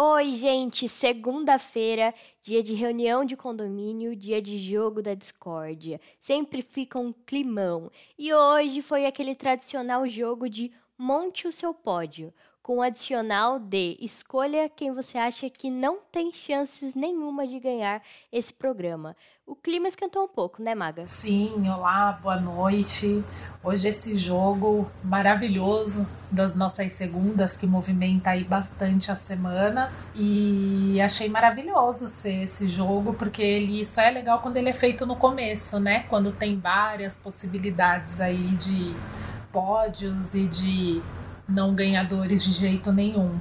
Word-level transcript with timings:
Oi, 0.00 0.30
gente! 0.30 0.88
Segunda-feira, 0.88 2.14
dia 2.40 2.62
de 2.62 2.72
reunião 2.72 3.24
de 3.24 3.34
condomínio, 3.36 4.14
dia 4.14 4.40
de 4.40 4.56
jogo 4.56 5.02
da 5.02 5.12
discórdia. 5.12 6.00
Sempre 6.20 6.62
fica 6.62 7.00
um 7.00 7.12
climão. 7.12 7.90
E 8.16 8.32
hoje 8.32 8.80
foi 8.80 9.06
aquele 9.06 9.34
tradicional 9.34 10.08
jogo 10.08 10.48
de 10.48 10.70
monte 10.96 11.48
o 11.48 11.52
seu 11.52 11.74
pódio, 11.74 12.32
com 12.62 12.76
o 12.76 12.82
adicional 12.82 13.58
de 13.58 13.96
escolha 14.00 14.68
quem 14.68 14.94
você 14.94 15.18
acha 15.18 15.50
que 15.50 15.68
não 15.68 15.98
tem 16.12 16.32
chances 16.32 16.94
nenhuma 16.94 17.44
de 17.44 17.58
ganhar 17.58 18.00
esse 18.30 18.54
programa. 18.54 19.16
O 19.48 19.56
clima 19.56 19.88
esquentou 19.88 20.24
um 20.24 20.28
pouco, 20.28 20.62
né, 20.62 20.74
Maga? 20.74 21.06
Sim, 21.06 21.70
olá, 21.70 22.18
boa 22.22 22.38
noite. 22.38 23.24
Hoje 23.64 23.88
esse 23.88 24.14
jogo 24.14 24.90
maravilhoso 25.02 26.06
das 26.30 26.54
nossas 26.54 26.92
segundas 26.92 27.56
que 27.56 27.66
movimenta 27.66 28.28
aí 28.28 28.44
bastante 28.44 29.10
a 29.10 29.16
semana 29.16 29.90
e 30.14 31.00
achei 31.00 31.30
maravilhoso 31.30 32.08
ser 32.08 32.42
esse 32.42 32.68
jogo 32.68 33.14
porque 33.14 33.40
ele 33.40 33.86
só 33.86 34.02
é 34.02 34.10
legal 34.10 34.40
quando 34.40 34.58
ele 34.58 34.68
é 34.68 34.74
feito 34.74 35.06
no 35.06 35.16
começo, 35.16 35.80
né? 35.80 36.00
Quando 36.10 36.30
tem 36.30 36.60
várias 36.60 37.16
possibilidades 37.16 38.20
aí 38.20 38.48
de 38.48 38.94
pódios 39.50 40.34
e 40.34 40.46
de 40.46 41.00
não 41.48 41.74
ganhadores 41.74 42.44
de 42.44 42.52
jeito 42.52 42.92
nenhum. 42.92 43.38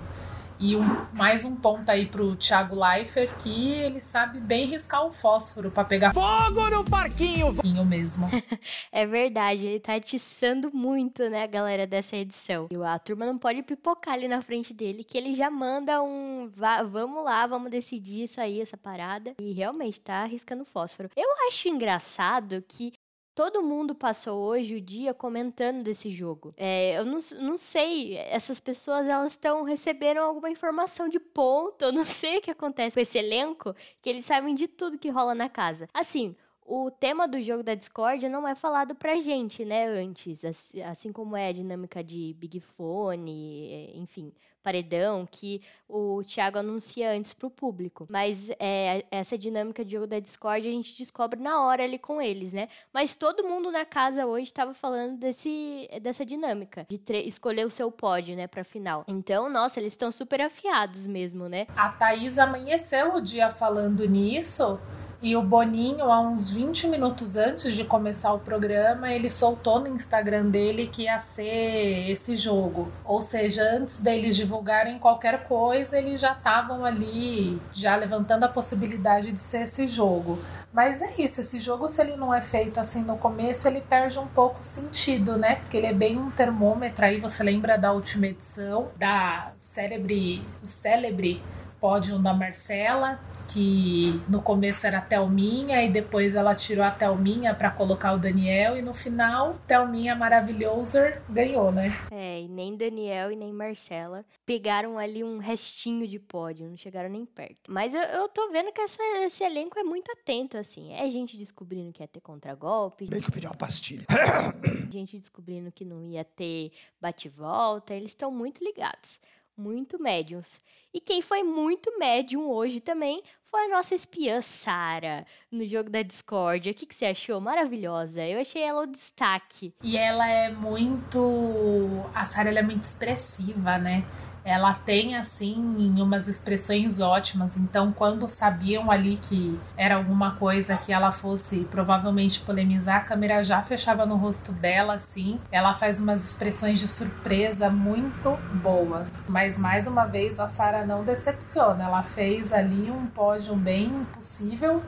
E 0.59 0.75
um, 0.75 0.81
mais 1.13 1.45
um 1.45 1.55
ponto 1.55 1.88
aí 1.88 2.08
pro 2.08 2.36
Thiago 2.36 2.75
Leifert, 2.75 3.30
que 3.38 3.73
ele 3.73 4.02
sabe 4.02 4.39
bem 4.39 4.66
riscar 4.66 5.05
o 5.05 5.14
fósforo 5.14 5.69
para 5.69 5.86
pegar 5.86 6.11
Fogo 6.16 6.67
no 6.72 6.83
parquinho! 6.83 7.53
foguinho 7.53 7.86
mesmo. 7.86 8.27
É 8.91 9.05
verdade, 9.05 9.67
ele 9.67 9.80
tá 9.80 9.94
atiçando 9.95 10.72
muito, 10.73 11.30
né, 11.30 11.44
a 11.44 11.47
galera 11.47 11.86
dessa 11.86 12.16
edição. 12.17 12.67
E 12.72 12.75
a 12.83 12.97
turma 12.97 13.25
não 13.25 13.38
pode 13.38 13.61
pipocar 13.61 14.16
ali 14.16 14.27
na 14.27 14.41
frente 14.41 14.73
dele, 14.73 15.03
que 15.03 15.16
ele 15.17 15.36
já 15.36 15.52
manda 15.52 16.02
um 16.02 16.49
"Vá- 16.55 16.81
vamos 16.81 17.23
lá, 17.23 17.45
vamos 17.45 17.69
decidir 17.69 18.23
isso 18.23 18.42
aí, 18.42 18.59
essa 18.59 18.75
parada. 18.77 19.36
E 19.39 19.52
realmente 19.53 20.02
tá 20.02 20.23
arriscando 20.23 20.66
fósforo. 20.66 21.09
Eu 21.16 21.27
acho 21.47 21.67
engraçado 21.67 22.64
que 22.67 22.94
Todo 23.38 23.61
mundo 23.61 23.93
passou 23.93 24.39
hoje 24.39 24.77
o 24.77 24.81
dia 24.81 25.13
comentando 25.13 25.83
desse 25.83 26.09
jogo. 26.09 26.55
É, 26.57 26.97
eu 26.97 27.05
não, 27.05 27.19
não 27.39 27.55
sei, 27.55 28.17
essas 28.17 28.59
pessoas 28.59 29.05
elas 29.05 29.33
estão 29.33 29.61
receberam 29.61 30.25
alguma 30.25 30.49
informação 30.49 31.08
de 31.08 31.20
ponto. 31.20 31.86
Eu 31.86 31.92
não 31.92 32.02
sei 32.03 32.39
o 32.39 32.42
que 32.42 32.49
acontece 32.49 32.95
com 32.95 32.99
esse 32.99 33.15
elenco, 33.15 33.76
que 34.02 34.09
eles 34.09 34.26
sabem 34.26 34.55
de 34.55 34.67
tudo 34.67 34.97
que 34.97 35.11
rola 35.11 35.36
na 35.36 35.47
casa. 35.47 35.87
Assim, 35.93 36.36
o 36.65 36.89
tema 36.89 37.27
do 37.27 37.39
jogo 37.39 37.61
da 37.61 37.76
Discord 37.76 38.27
não 38.27 38.47
é 38.47 38.55
falado 38.55 38.95
pra 38.95 39.21
gente, 39.21 39.64
né, 39.64 39.86
antes. 39.87 40.43
Assim, 40.43 41.11
como 41.11 41.37
é 41.37 41.49
a 41.49 41.53
dinâmica 41.53 42.03
de 42.03 42.36
Big 42.39 42.59
Fone, 42.59 43.92
enfim, 43.93 44.33
paredão, 44.67 45.26
que 45.26 45.61
o 45.88 46.22
Thiago 46.26 46.58
anuncia 46.60 47.14
antes 47.14 47.32
pro 47.32 47.50
público. 47.50 48.05
Mas 48.10 48.50
é, 48.60 49.05
essa 49.10 49.38
dinâmica 49.38 49.86
de 49.86 49.94
jogo 49.94 50.05
da 50.05 50.20
Discord 50.20 50.67
a 50.67 50.72
gente 50.72 50.98
descobre 50.98 51.39
na 51.39 51.61
hora 51.61 51.86
ali 51.86 51.98
com 51.98 52.22
eles, 52.22 52.52
né? 52.52 52.67
Mas 52.94 53.16
todo 53.16 53.48
mundo 53.48 53.72
na 53.72 53.86
casa 53.86 54.26
hoje 54.26 54.48
estava 54.48 54.73
falando 54.73 55.17
desse, 55.17 55.89
dessa 56.02 56.26
dinâmica, 56.26 56.86
de 56.89 57.00
escolher 57.26 57.66
o 57.66 57.72
seu 57.72 57.89
pódio, 57.89 58.36
né, 58.36 58.45
pra 58.45 58.66
final. 58.66 59.06
Então, 59.08 59.50
nossa, 59.50 59.80
eles 59.80 59.94
estão 59.94 60.11
super 60.11 60.42
afiados 60.42 61.08
mesmo, 61.08 61.48
né? 61.48 61.66
A 61.73 61.88
Thaís 61.88 62.38
amanheceu 62.38 63.16
o 63.16 63.22
dia 63.22 63.50
falando 63.50 64.06
nisso. 64.06 64.77
E 65.20 65.36
o 65.36 65.42
Boninho, 65.42 66.11
há 66.11 66.22
uns 66.22 66.52
20 66.52 66.88
minutos 66.89 67.36
antes 67.36 67.73
de 67.73 67.83
começar 67.83 68.32
o 68.33 68.39
programa, 68.39 69.11
ele 69.11 69.32
soltou 69.32 69.80
no 69.80 69.88
Instagram 69.88 70.45
dele 70.45 70.88
que 70.94 71.04
ia 71.04 71.20
ser 71.20 72.08
esse 72.08 72.36
jogo. 72.36 72.92
Ou 73.04 73.20
seja, 73.20 73.64
antes 73.64 74.00
deles 74.00 74.36
divulgarem 74.36 75.00
qualquer 75.00 75.45
coisa, 75.45 75.98
eles 75.98 76.22
já 76.22 76.33
estavam 76.33 76.86
ali, 76.86 77.60
já 77.73 77.95
levantando 77.95 78.44
a 78.44 78.48
possibilidade 78.48 79.32
de 79.32 79.42
ser 79.42 79.64
esse 79.64 79.88
jogo. 79.88 80.38
Mas 80.72 81.02
é 81.02 81.11
isso, 81.17 81.42
esse 81.42 81.60
jogo, 81.60 81.88
se 81.88 82.00
ele 82.00 82.16
não 82.16 82.32
é 82.32 82.39
feito 82.39 82.80
assim 82.80 83.02
no 83.02 83.17
começo, 83.17 83.67
ele 83.67 83.82
perde 83.82 84.20
um 84.20 84.27
pouco 84.27 84.60
o 84.61 84.64
sentido, 84.64 85.36
né? 85.36 85.56
Porque 85.56 85.77
ele 85.77 85.88
é 85.88 85.94
bem 85.94 86.20
um 86.20 86.30
termômetro. 86.30 87.04
Aí 87.04 87.20
você 87.20 87.42
lembra 87.42 87.76
da 87.76 87.92
última 87.92 88.27
edição, 88.27 88.89
da 88.95 89.52
célebre, 89.58 90.45
o 90.64 90.67
célebre 90.67 91.42
pódio 91.80 92.20
da 92.20 92.33
Marcela, 92.33 93.20
que 93.47 94.21
no 94.30 94.41
começo 94.41 94.85
era 94.85 94.97
a 94.97 95.02
Thelminha 95.02 95.83
e 95.83 95.89
depois 95.89 96.35
ela 96.35 96.53
tirou 96.53 96.83
a 96.83 96.91
Thelminha 96.91 97.53
para 97.55 97.71
colocar 97.71 98.13
o 98.13 98.19
Daniel 98.19 98.77
e 98.77 98.81
no 98.81 98.93
final 98.93 99.55
Thelminha 99.65 100.15
maravilhosa 100.15 101.21
ganhou, 101.30 101.71
né? 101.71 101.91
É, 102.11 102.41
e 102.41 102.47
nem 102.47 102.75
Daniel 102.75 103.31
e 103.31 103.35
nem 103.35 103.52
Marcela 103.53 104.25
pegaram 104.45 104.97
ali 104.97 105.23
um 105.23 105.37
restinho 105.37 106.08
de 106.08 106.19
pódio, 106.19 106.67
não 106.69 106.77
chegaram 106.77 107.09
nem 107.09 107.25
perto. 107.25 107.69
Mas 107.69 107.93
eu, 107.93 108.02
eu 108.02 108.27
tô 108.30 108.49
vendo 108.52 108.71
que 108.71 108.81
essa- 108.81 109.02
esse 109.23 109.43
elenco 109.43 109.79
é 109.79 109.83
muito 109.83 110.11
atento, 110.11 110.58
assim. 110.58 110.93
É 110.93 111.09
gente 111.09 111.37
descobrindo 111.37 111.91
que 111.93 112.03
ia 112.03 112.08
ter 112.08 112.21
contragolpe, 112.21 113.05
Bem 113.08 113.21
que 113.21 113.27
eu 113.27 113.31
pedi 113.33 113.45
uma 113.47 113.55
pastilha. 113.55 114.05
gente 114.91 115.17
descobrindo 115.17 115.71
que 115.71 115.85
não 115.85 116.03
ia 116.03 116.23
ter 116.23 116.71
bate-volta. 117.02 117.93
Eles 117.93 118.11
estão 118.11 118.31
muito 118.31 118.64
ligados, 118.64 119.19
muito 119.58 120.02
médiums. 120.02 120.61
E 120.93 120.99
quem 121.02 121.21
foi 121.21 121.43
muito 121.43 121.97
médium 121.99 122.49
hoje 122.49 122.79
também 122.79 123.21
foi 123.49 123.65
a 123.65 123.69
nossa 123.69 123.95
espiã 123.95 124.41
Sara, 124.41 125.25
no 125.52 125.65
jogo 125.65 125.89
da 125.89 126.02
Discord. 126.02 126.69
O 126.69 126.73
que, 126.73 126.85
que 126.85 126.95
você 126.95 127.05
achou? 127.05 127.39
Maravilhosa. 127.39 128.24
Eu 128.24 128.39
achei 128.39 128.62
ela 128.62 128.83
o 128.83 128.88
destaque. 128.88 129.74
E 129.81 129.97
ela 129.97 130.27
é 130.30 130.50
muito. 130.50 132.06
A 132.13 132.25
Sarah 132.25 132.50
ela 132.50 132.59
é 132.59 132.63
muito 132.63 132.83
expressiva, 132.83 133.77
né? 133.77 134.03
Ela 134.47 134.74
tem, 134.74 135.18
assim, 135.18 135.56
umas 136.01 136.25
expressões 136.25 137.01
ótimas. 137.01 137.57
Então, 137.57 137.91
quando 137.91 138.30
sabiam 138.30 138.89
ali 138.89 139.18
que 139.18 139.59
era 139.75 139.95
alguma 139.95 140.38
coisa 140.38 140.77
que 140.77 140.94
ela 140.94 141.12
fosse 141.12 141.68
provavelmente 141.69 142.39
polemizar, 142.39 143.01
a 143.01 143.03
câmera 143.03 143.44
já 143.44 143.62
fechava 143.62 144.06
no 144.06 144.15
rosto 144.15 144.53
dela, 144.53 144.94
assim. 144.94 145.38
Ela 145.51 145.74
faz 145.74 146.00
umas 146.00 146.24
expressões 146.25 146.80
de 146.80 146.88
surpresa 146.88 147.69
muito 147.69 148.38
boas. 148.63 149.21
Mas, 149.27 149.59
mais 149.59 149.85
uma 149.85 150.06
vez, 150.06 150.39
a 150.39 150.47
Sarah 150.47 150.85
não 150.85 151.03
decepciona. 151.03 151.83
Ela 151.83 152.01
fez 152.01 152.53
ali 152.53 152.89
um 152.89 153.06
pódio 153.06 153.53
bem 153.53 154.07
possível 154.13 154.81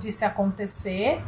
de 0.00 0.10
se 0.10 0.24
acontecer. 0.24 1.22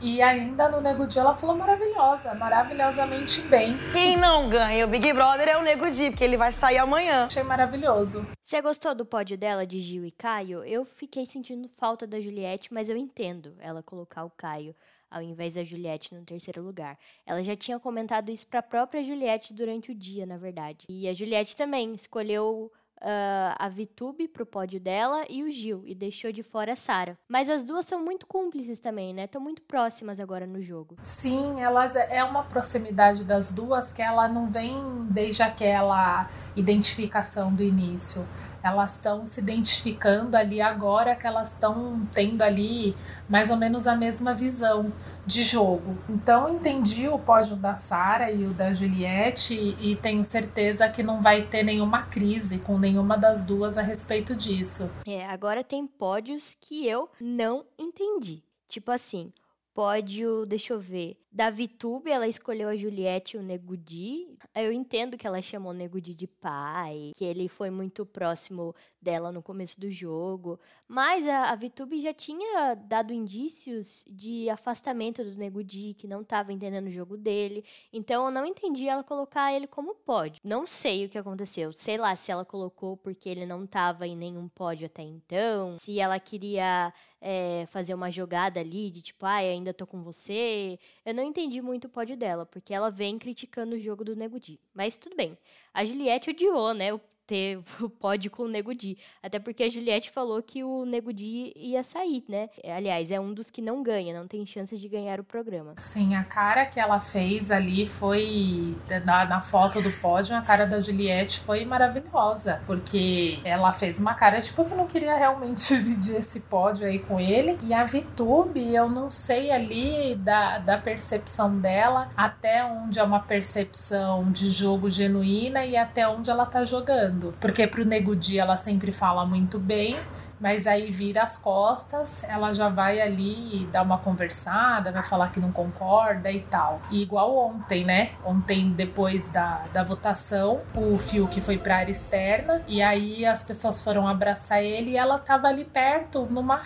E 0.00 0.22
ainda 0.22 0.68
no 0.68 0.80
Nego 0.80 1.06
Di 1.06 1.18
ela 1.18 1.34
falou 1.36 1.56
maravilhosa, 1.56 2.32
maravilhosamente 2.34 3.40
bem. 3.42 3.76
Quem 3.92 4.16
não 4.16 4.48
ganha 4.48 4.84
o 4.84 4.88
Big 4.88 5.12
Brother 5.12 5.48
é 5.48 5.56
o 5.56 5.62
Nego 5.62 5.90
Di, 5.90 6.10
porque 6.10 6.22
ele 6.22 6.36
vai 6.36 6.52
sair 6.52 6.78
amanhã. 6.78 7.26
Achei 7.26 7.42
maravilhoso. 7.42 8.24
Você 8.40 8.62
gostou 8.62 8.94
do 8.94 9.04
pódio 9.04 9.36
dela 9.36 9.66
de 9.66 9.80
Gil 9.80 10.04
e 10.04 10.12
Caio? 10.12 10.62
Eu 10.62 10.84
fiquei 10.84 11.26
sentindo 11.26 11.68
falta 11.76 12.06
da 12.06 12.20
Juliette, 12.20 12.72
mas 12.72 12.88
eu 12.88 12.96
entendo 12.96 13.56
ela 13.58 13.82
colocar 13.82 14.24
o 14.24 14.30
Caio 14.30 14.74
ao 15.10 15.22
invés 15.22 15.54
da 15.54 15.64
Juliette 15.64 16.14
no 16.14 16.24
terceiro 16.24 16.62
lugar. 16.62 16.98
Ela 17.26 17.42
já 17.42 17.56
tinha 17.56 17.78
comentado 17.80 18.30
isso 18.30 18.46
para 18.46 18.60
a 18.60 18.62
própria 18.62 19.02
Juliette 19.02 19.54
durante 19.54 19.90
o 19.90 19.94
dia, 19.94 20.26
na 20.26 20.36
verdade. 20.36 20.86
E 20.88 21.08
a 21.08 21.14
Juliette 21.14 21.56
também 21.56 21.94
escolheu 21.94 22.70
ah, 23.00 23.54
a 23.58 23.68
Vitube 23.68 24.28
pro 24.28 24.46
pódio 24.46 24.80
dela 24.80 25.24
e 25.28 25.42
o 25.42 25.50
Gil, 25.50 25.82
e 25.86 25.94
deixou 25.94 26.32
de 26.32 26.42
fora 26.42 26.72
a 26.72 26.76
Sara. 26.76 27.16
Mas 27.28 27.48
as 27.48 27.62
duas 27.62 27.86
são 27.86 28.02
muito 28.02 28.26
cúmplices 28.26 28.80
também, 28.80 29.12
né? 29.14 29.24
Estão 29.24 29.40
muito 29.40 29.62
próximas 29.62 30.20
agora 30.20 30.46
no 30.46 30.62
jogo. 30.62 30.96
Sim, 31.02 31.60
elas 31.60 31.94
é 31.96 32.22
uma 32.24 32.44
proximidade 32.44 33.24
das 33.24 33.52
duas 33.52 33.92
que 33.92 34.02
ela 34.02 34.28
não 34.28 34.46
vem 34.50 35.06
desde 35.10 35.42
aquela 35.42 36.28
identificação 36.56 37.54
do 37.54 37.62
início. 37.62 38.26
elas 38.62 38.96
estão 38.96 39.24
se 39.24 39.40
identificando 39.40 40.36
ali 40.36 40.60
agora 40.60 41.14
que 41.14 41.26
elas 41.26 41.52
estão 41.52 42.06
tendo 42.12 42.42
ali 42.42 42.96
mais 43.28 43.50
ou 43.50 43.56
menos 43.56 43.86
a 43.86 43.94
mesma 43.94 44.34
visão 44.34 44.92
de 45.28 45.42
jogo. 45.42 45.98
Então 46.08 46.48
entendi 46.48 47.06
o 47.06 47.18
pódio 47.18 47.54
da 47.54 47.74
Sara 47.74 48.32
e 48.32 48.46
o 48.46 48.50
da 48.54 48.72
Juliette 48.72 49.54
e, 49.54 49.94
tenho 49.96 50.24
certeza 50.24 50.88
que 50.88 51.02
não 51.02 51.20
vai 51.20 51.42
ter 51.42 51.62
nenhuma 51.62 52.04
crise 52.04 52.58
com 52.58 52.78
nenhuma 52.78 53.18
das 53.18 53.44
duas 53.44 53.76
a 53.76 53.82
respeito 53.82 54.34
disso. 54.34 54.90
É, 55.06 55.24
agora 55.26 55.62
tem 55.62 55.86
pódios 55.86 56.56
que 56.58 56.88
eu 56.88 57.10
não 57.20 57.66
entendi. 57.78 58.42
Tipo 58.66 58.90
assim, 58.90 59.30
pódio, 59.74 60.46
deixa 60.46 60.72
eu 60.72 60.80
ver, 60.80 61.18
da 61.38 61.50
VTube, 61.50 62.10
ela 62.10 62.26
escolheu 62.26 62.68
a 62.68 62.76
Juliette 62.76 63.36
e 63.36 63.38
o 63.38 63.42
Negudi. 63.44 64.36
Eu 64.56 64.72
entendo 64.72 65.16
que 65.16 65.24
ela 65.24 65.40
chamou 65.40 65.70
o 65.70 65.74
Negudi 65.74 66.12
de 66.12 66.26
pai, 66.26 67.12
que 67.14 67.24
ele 67.24 67.46
foi 67.48 67.70
muito 67.70 68.04
próximo 68.04 68.74
dela 69.00 69.30
no 69.30 69.40
começo 69.40 69.78
do 69.78 69.88
jogo, 69.88 70.58
mas 70.88 71.28
a, 71.28 71.50
a 71.50 71.54
VTube 71.54 72.00
já 72.00 72.12
tinha 72.12 72.74
dado 72.74 73.12
indícios 73.12 74.04
de 74.10 74.50
afastamento 74.50 75.22
do 75.22 75.36
Negudi, 75.36 75.94
que 75.94 76.08
não 76.08 76.22
estava 76.22 76.52
entendendo 76.52 76.88
o 76.88 76.90
jogo 76.90 77.16
dele. 77.16 77.64
Então 77.92 78.24
eu 78.24 78.32
não 78.32 78.44
entendi 78.44 78.88
ela 78.88 79.04
colocar 79.04 79.52
ele 79.54 79.68
como 79.68 79.94
pódio. 79.94 80.40
Não 80.42 80.66
sei 80.66 81.04
o 81.04 81.08
que 81.08 81.18
aconteceu. 81.18 81.72
Sei 81.72 81.96
lá 81.96 82.16
se 82.16 82.32
ela 82.32 82.44
colocou 82.44 82.96
porque 82.96 83.28
ele 83.28 83.46
não 83.46 83.62
estava 83.62 84.08
em 84.08 84.16
nenhum 84.16 84.48
pódio 84.48 84.86
até 84.86 85.02
então, 85.02 85.76
se 85.78 86.00
ela 86.00 86.18
queria 86.18 86.92
é, 87.20 87.66
fazer 87.70 87.94
uma 87.94 88.10
jogada 88.10 88.60
ali 88.60 88.90
de 88.90 89.02
tipo, 89.02 89.26
ai, 89.26 89.48
ah, 89.48 89.52
ainda 89.52 89.74
tô 89.74 89.86
com 89.86 90.02
você. 90.02 90.78
Eu 91.04 91.14
não 91.14 91.22
entendi 91.28 91.60
muito 91.60 91.84
o 91.84 91.88
pódio 91.88 92.16
dela, 92.16 92.44
porque 92.46 92.74
ela 92.74 92.90
vem 92.90 93.18
criticando 93.18 93.76
o 93.76 93.80
jogo 93.80 94.04
do 94.04 94.16
Nego 94.16 94.40
Di. 94.40 94.58
Mas 94.74 94.96
tudo 94.96 95.16
bem. 95.16 95.36
A 95.72 95.84
Juliette 95.84 96.30
odiou, 96.30 96.74
né? 96.74 96.92
O 96.92 97.00
ter 97.28 97.60
o 97.80 97.88
pódio 97.88 98.30
com 98.30 98.44
o 98.44 98.48
Nego 98.48 98.74
Di. 98.74 98.98
Até 99.22 99.38
porque 99.38 99.62
a 99.62 99.70
Juliette 99.70 100.10
falou 100.10 100.42
que 100.42 100.64
o 100.64 100.84
Nego 100.84 101.12
Di 101.12 101.52
ia 101.54 101.84
sair, 101.84 102.24
né? 102.26 102.48
Aliás, 102.64 103.12
é 103.12 103.20
um 103.20 103.32
dos 103.32 103.50
que 103.50 103.60
não 103.62 103.82
ganha, 103.82 104.18
não 104.18 104.26
tem 104.26 104.44
chances 104.46 104.80
de 104.80 104.88
ganhar 104.88 105.20
o 105.20 105.24
programa. 105.24 105.74
Sim, 105.76 106.16
a 106.16 106.24
cara 106.24 106.66
que 106.66 106.80
ela 106.80 106.98
fez 106.98 107.50
ali 107.50 107.86
foi. 107.86 108.74
Na, 109.04 109.26
na 109.26 109.40
foto 109.40 109.82
do 109.82 109.90
pódio, 110.00 110.34
a 110.34 110.40
cara 110.40 110.66
da 110.66 110.80
Juliette 110.80 111.40
foi 111.40 111.64
maravilhosa. 111.64 112.62
Porque 112.66 113.38
ela 113.44 113.70
fez 113.72 114.00
uma 114.00 114.14
cara 114.14 114.40
tipo 114.40 114.64
que 114.64 114.74
não 114.74 114.86
queria 114.86 115.14
realmente 115.14 115.68
dividir 115.76 116.16
esse 116.16 116.40
pódio 116.40 116.86
aí 116.86 116.98
com 117.00 117.20
ele. 117.20 117.58
E 117.62 117.74
a 117.74 117.84
Vitube, 117.84 118.74
eu 118.74 118.88
não 118.88 119.10
sei 119.10 119.50
ali 119.50 120.14
da, 120.16 120.58
da 120.58 120.78
percepção 120.78 121.58
dela 121.58 122.08
até 122.16 122.64
onde 122.64 122.98
é 122.98 123.02
uma 123.02 123.20
percepção 123.20 124.32
de 124.32 124.50
jogo 124.50 124.88
genuína 124.88 125.66
e 125.66 125.76
até 125.76 126.08
onde 126.08 126.30
ela 126.30 126.46
tá 126.46 126.64
jogando 126.64 127.17
falando. 127.18 127.34
Porque 127.40 127.66
pro 127.66 127.84
Nego 127.84 128.14
Di 128.14 128.38
ela 128.38 128.56
sempre 128.56 128.92
fala 128.92 129.26
muito 129.26 129.58
bem, 129.58 129.96
mas 130.40 130.66
aí 130.66 130.90
vira 130.90 131.22
as 131.22 131.36
costas, 131.36 132.24
ela 132.24 132.52
já 132.52 132.68
vai 132.68 133.00
ali 133.00 133.66
dar 133.72 133.82
uma 133.82 133.98
conversada, 133.98 134.92
vai 134.92 135.02
falar 135.02 135.30
que 135.30 135.40
não 135.40 135.52
concorda 135.52 136.30
e 136.30 136.40
tal. 136.40 136.80
E 136.90 137.02
igual 137.02 137.36
ontem, 137.36 137.84
né? 137.84 138.10
Ontem, 138.24 138.70
depois 138.70 139.28
da, 139.28 139.64
da 139.72 139.82
votação, 139.82 140.60
o 140.74 140.98
Fiuk 140.98 141.40
foi 141.40 141.58
pra 141.58 141.78
área 141.78 141.90
externa 141.90 142.62
e 142.66 142.82
aí 142.82 143.24
as 143.24 143.42
pessoas 143.42 143.82
foram 143.82 144.06
abraçar 144.06 144.62
ele 144.62 144.92
e 144.92 144.96
ela 144.96 145.18
tava 145.18 145.48
ali 145.48 145.64
perto, 145.64 146.26
numa 146.30 146.60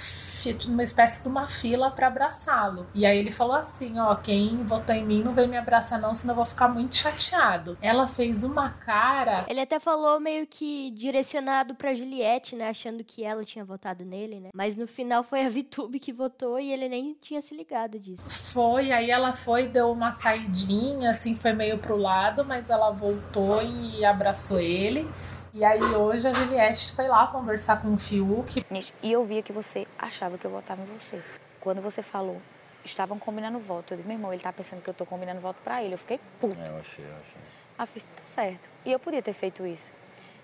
numa 0.67 0.83
espécie 0.83 1.23
de 1.23 1.29
uma 1.29 1.47
fila 1.47 1.91
para 1.91 2.09
abraçá-lo. 2.09 2.87
E 2.95 3.07
aí 3.07 3.17
ele 3.17 3.31
falou 3.31 3.55
assim: 3.55 3.99
ó, 4.01 4.15
quem 4.17 4.65
votou 4.65 4.95
em 4.95 5.05
mim 5.05 5.23
não 5.23 5.33
vem 5.33 5.47
me 5.47 5.57
abraçar, 5.57 6.01
não, 6.01 6.15
senão 6.15 6.33
eu 6.33 6.37
vou 6.37 6.45
ficar 6.45 6.69
muito 6.69 6.97
chateado. 6.97 7.79
Ela 7.81 8.09
fez 8.09 8.43
uma 8.43 8.71
cara. 8.71 9.45
Ele 9.49 9.61
até 9.61 9.79
falou 9.79 10.19
meio 10.19 10.47
que 10.47 10.91
direcionado 10.91 11.75
pra 11.75 11.95
Juliette, 11.95 12.57
né? 12.57 12.71
Achando 12.71 13.05
que 13.05 13.25
ela 13.25 13.45
tinha 13.45 13.62
votado 13.65 14.05
nele, 14.05 14.41
né? 14.41 14.51
Mas 14.55 14.77
no 14.77 14.87
final 14.87 15.23
foi 15.23 15.45
a 15.45 15.49
Vitube 15.49 15.99
que 15.99 16.13
votou 16.13 16.59
e 16.59 16.73
ele 16.73 16.89
nem 16.89 17.15
tinha 17.15 17.41
se 17.41 17.55
ligado 17.55 17.99
disso. 17.99 18.29
Foi, 18.31 18.93
aí 18.93 19.11
ela 19.11 19.33
foi, 19.33 19.67
deu 19.67 19.91
uma 19.91 20.13
saidinha, 20.13 21.11
assim, 21.11 21.35
foi 21.35 21.53
meio 21.53 21.79
pro 21.79 21.97
lado, 21.97 22.45
mas 22.45 22.71
ela 22.71 22.91
voltou 22.91 23.63
e 23.63 24.05
abraçou 24.05 24.61
ele. 24.61 25.09
E 25.55 25.65
aí 25.65 25.83
hoje 25.83 26.27
a 26.27 26.33
Juliette 26.33 26.93
foi 26.93 27.09
lá 27.09 27.27
conversar 27.27 27.83
com 27.83 27.93
o 27.93 27.99
Fiuk. 27.99 28.65
E 29.03 29.13
eu 29.13 29.23
via 29.25 29.43
que 29.43 29.53
você 29.53 29.87
achava 29.99 30.39
que 30.39 30.47
eu 30.47 30.51
votava 30.51 30.81
em 30.81 30.87
você. 30.87 31.23
Quando 31.61 31.83
você 31.83 32.03
falou, 32.03 32.41
estavam 32.85 33.19
combinando 33.19 33.59
voto. 33.59 33.93
Eu 33.93 33.99
disse, 33.99 34.09
meu 34.09 34.17
irmão, 34.17 34.33
ele 34.33 34.43
tá 34.43 34.53
pensando 34.53 34.83
que 34.83 34.89
eu 34.89 34.95
tô 34.95 35.05
combinando 35.05 35.41
voto 35.41 35.59
pra 35.63 35.83
ele. 35.83 35.95
Eu 35.95 35.99
fiquei 35.99 36.19
puto. 36.41 36.57
É, 36.59 36.69
eu 36.69 36.79
achei, 36.79 37.05
eu 37.05 37.13
achei. 37.13 37.41
Ah, 37.79 37.87
fiz, 37.87 38.05
tá 38.05 38.23
certo. 38.27 38.69
E 38.85 38.93
eu 38.93 38.99
podia 38.99 39.23
ter 39.23 39.33
feito 39.33 39.67
isso. 39.67 39.93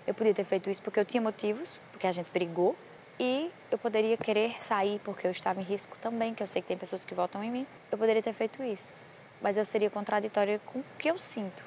Eu 0.06 0.15
podia 0.15 0.35
ter 0.35 0.44
feito 0.44 0.70
isso 0.70 0.82
porque 0.82 1.00
eu 1.00 1.05
tinha 1.05 1.20
motivos, 1.20 1.79
porque 1.91 2.06
a 2.06 2.12
gente 2.12 2.31
brigou. 2.31 2.76
E 3.20 3.50
eu 3.70 3.79
poderia 3.79 4.17
querer 4.17 4.62
sair 4.62 5.00
porque 5.05 5.26
eu 5.26 5.31
estava 5.31 5.61
em 5.61 5.65
risco 5.65 5.97
também, 6.00 6.35
que 6.35 6.43
eu 6.43 6.47
sei 6.47 6.62
que 6.62 6.69
tem 6.69 6.76
pessoas 6.76 7.05
que 7.05 7.15
votam 7.15 7.43
em 7.43 7.50
mim. 7.50 7.67
Eu 7.91 7.99
poderia 7.99 8.23
ter 8.23 8.32
feito 8.32 8.62
isso. 8.62 8.93
Mas 9.41 9.56
eu 9.56 9.65
seria 9.65 9.91
contraditória 9.91 10.61
com 10.67 10.81
o 10.81 10.85
que 10.99 11.09
eu 11.09 11.19
sinto. 11.19 11.65